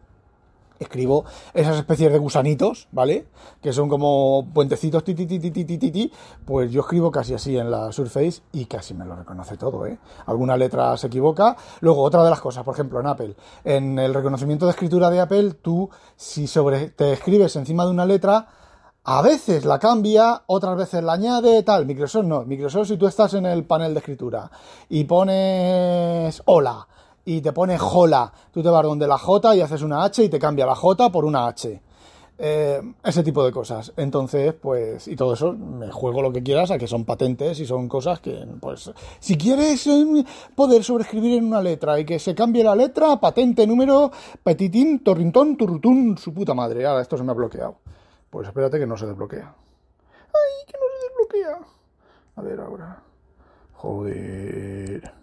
escribo 0.83 1.25
esas 1.55 1.77
especies 1.77 2.13
de 2.13 2.19
gusanitos, 2.19 2.89
¿vale? 2.93 3.27
Que 3.61 3.73
son 3.73 3.89
como 3.89 4.49
puentecitos, 4.53 5.05
ti, 5.05 5.15
pues 6.45 6.71
yo 6.71 6.81
escribo 6.83 7.11
casi 7.11 7.35
así 7.35 7.57
en 7.57 7.71
la 7.71 7.93
Surface 7.93 8.43
y 8.53 8.67
casi 8.67 8.95
me 8.95 9.05
lo 9.05 9.17
reconoce 9.17 9.57
todo, 9.57 9.87
¿eh? 9.87 9.99
Alguna 10.27 10.57
letra 10.57 10.97
se 10.97 11.07
equivoca. 11.07 11.57
Luego, 11.81 12.03
otra 12.03 12.23
de 12.25 12.31
las 12.31 12.41
cosas, 12.41 12.65
por 12.65 12.75
ejemplo, 12.75 13.01
en 13.01 13.07
Apple, 13.07 13.37
en 13.65 13.99
el 13.99 14.15
reconocimiento 14.15 14.67
de 14.67 14.73
escritura 14.73 15.11
de 15.11 15.21
Apple, 15.21 15.55
tú, 15.63 15.89
si 16.17 16.47
sobre, 16.47 16.91
te 16.91 17.13
escribes 17.13 17.57
encima 17.57 17.85
de 17.85 17.91
una 17.91 18.07
letra, 18.07 18.49
a 19.05 19.21
veces 19.21 19.65
la 19.65 19.81
cambia, 19.81 20.45
otras 20.47 20.77
veces 20.77 21.03
la 21.03 21.15
añade, 21.15 21.65
tal. 21.65 21.87
Microsoft 21.87 22.25
no. 22.25 22.45
Microsoft, 22.45 22.87
si 22.87 22.97
tú 22.97 23.09
estás 23.09 23.35
en 23.35 23.47
el 23.47 23.65
panel 23.65 23.95
de 23.95 23.99
escritura 23.99 24.49
y 24.89 25.03
pones 25.05 26.41
hola, 26.45 26.87
y 27.25 27.41
te 27.41 27.53
pone 27.53 27.79
jola. 27.79 28.33
Tú 28.51 28.63
te 28.63 28.69
vas 28.69 28.83
donde 28.83 29.07
la 29.07 29.19
J 29.19 29.57
y 29.57 29.61
haces 29.61 29.83
una 29.83 30.05
H 30.05 30.25
y 30.25 30.29
te 30.29 30.39
cambia 30.39 30.67
la 30.67 30.75
J 30.75 31.11
por 31.11 31.25
una 31.25 31.47
H. 31.47 31.81
Eh, 32.39 32.83
ese 33.05 33.23
tipo 33.23 33.45
de 33.45 33.53
cosas. 33.53 33.93
Entonces, 33.97 34.53
pues, 34.55 35.07
y 35.07 35.15
todo 35.15 35.35
eso, 35.35 35.53
me 35.53 35.91
juego 35.93 36.23
lo 36.23 36.33
que 36.33 36.43
quieras 36.43 36.73
a 36.73 36.79
que 36.79 36.89
son 36.89 37.05
patentes 37.05 37.61
y 37.61 37.67
son 37.67 37.89
cosas 37.89 38.19
que, 38.21 38.45
pues, 38.61 38.91
si 39.21 39.37
quieres 39.37 39.87
eh, 39.87 40.25
poder 40.57 40.83
sobreescribir 40.83 41.39
en 41.39 41.45
una 41.45 41.61
letra 41.61 42.01
y 42.01 42.05
que 42.05 42.19
se 42.19 42.35
cambie 42.35 42.65
la 42.65 42.75
letra, 42.75 43.21
patente 43.21 43.67
número, 43.67 44.11
petitín, 44.43 45.05
torrintón, 45.05 45.57
turrutún, 45.57 46.19
su 46.19 46.35
puta 46.35 46.53
madre. 46.53 46.85
Ahora 46.85 47.03
esto 47.03 47.17
se 47.17 47.23
me 47.23 47.31
ha 47.31 47.35
bloqueado. 47.35 47.77
Pues 48.29 48.49
espérate 48.49 48.79
que 48.79 48.87
no 48.87 48.97
se 48.97 49.07
desbloquea. 49.07 49.55
¡Ay, 50.35 50.67
que 50.67 50.73
no 50.73 50.85
se 50.91 51.07
desbloquea! 51.07 51.59
A 52.35 52.43
ver 52.43 52.61
ahora. 52.61 53.03
Joder. 53.75 55.22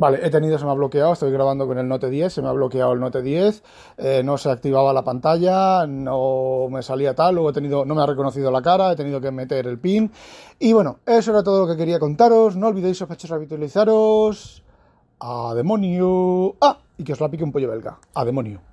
Vale, 0.00 0.20
he 0.24 0.30
tenido, 0.30 0.56
se 0.60 0.64
me 0.64 0.70
ha 0.70 0.74
bloqueado, 0.74 1.12
estoy 1.12 1.32
grabando 1.32 1.66
con 1.66 1.76
el 1.76 1.88
Note 1.88 2.08
10, 2.08 2.32
se 2.32 2.40
me 2.40 2.46
ha 2.46 2.52
bloqueado 2.52 2.92
el 2.92 3.00
Note 3.00 3.20
10, 3.20 3.64
eh, 3.96 4.22
no 4.24 4.38
se 4.38 4.48
activaba 4.48 4.92
la 4.92 5.02
pantalla, 5.02 5.88
no 5.88 6.68
me 6.70 6.84
salía 6.84 7.16
tal, 7.16 7.34
luego 7.34 7.50
he 7.50 7.52
tenido, 7.52 7.84
no 7.84 7.96
me 7.96 8.02
ha 8.02 8.06
reconocido 8.06 8.52
la 8.52 8.62
cara, 8.62 8.92
he 8.92 8.96
tenido 8.96 9.20
que 9.20 9.32
meter 9.32 9.66
el 9.66 9.80
pin. 9.80 10.12
Y 10.60 10.72
bueno, 10.72 11.00
eso 11.04 11.32
era 11.32 11.42
todo 11.42 11.66
lo 11.66 11.66
que 11.66 11.76
quería 11.76 11.98
contaros, 11.98 12.54
no 12.54 12.68
olvidéis 12.68 12.96
sospechosos 12.96 13.34
habitualizaros. 13.34 14.62
A 15.18 15.52
demonio. 15.56 16.54
Ah, 16.60 16.78
y 16.96 17.02
que 17.02 17.12
os 17.12 17.20
la 17.20 17.28
pique 17.28 17.42
un 17.42 17.50
pollo 17.50 17.68
belga. 17.68 17.98
A 18.14 18.24
demonio. 18.24 18.67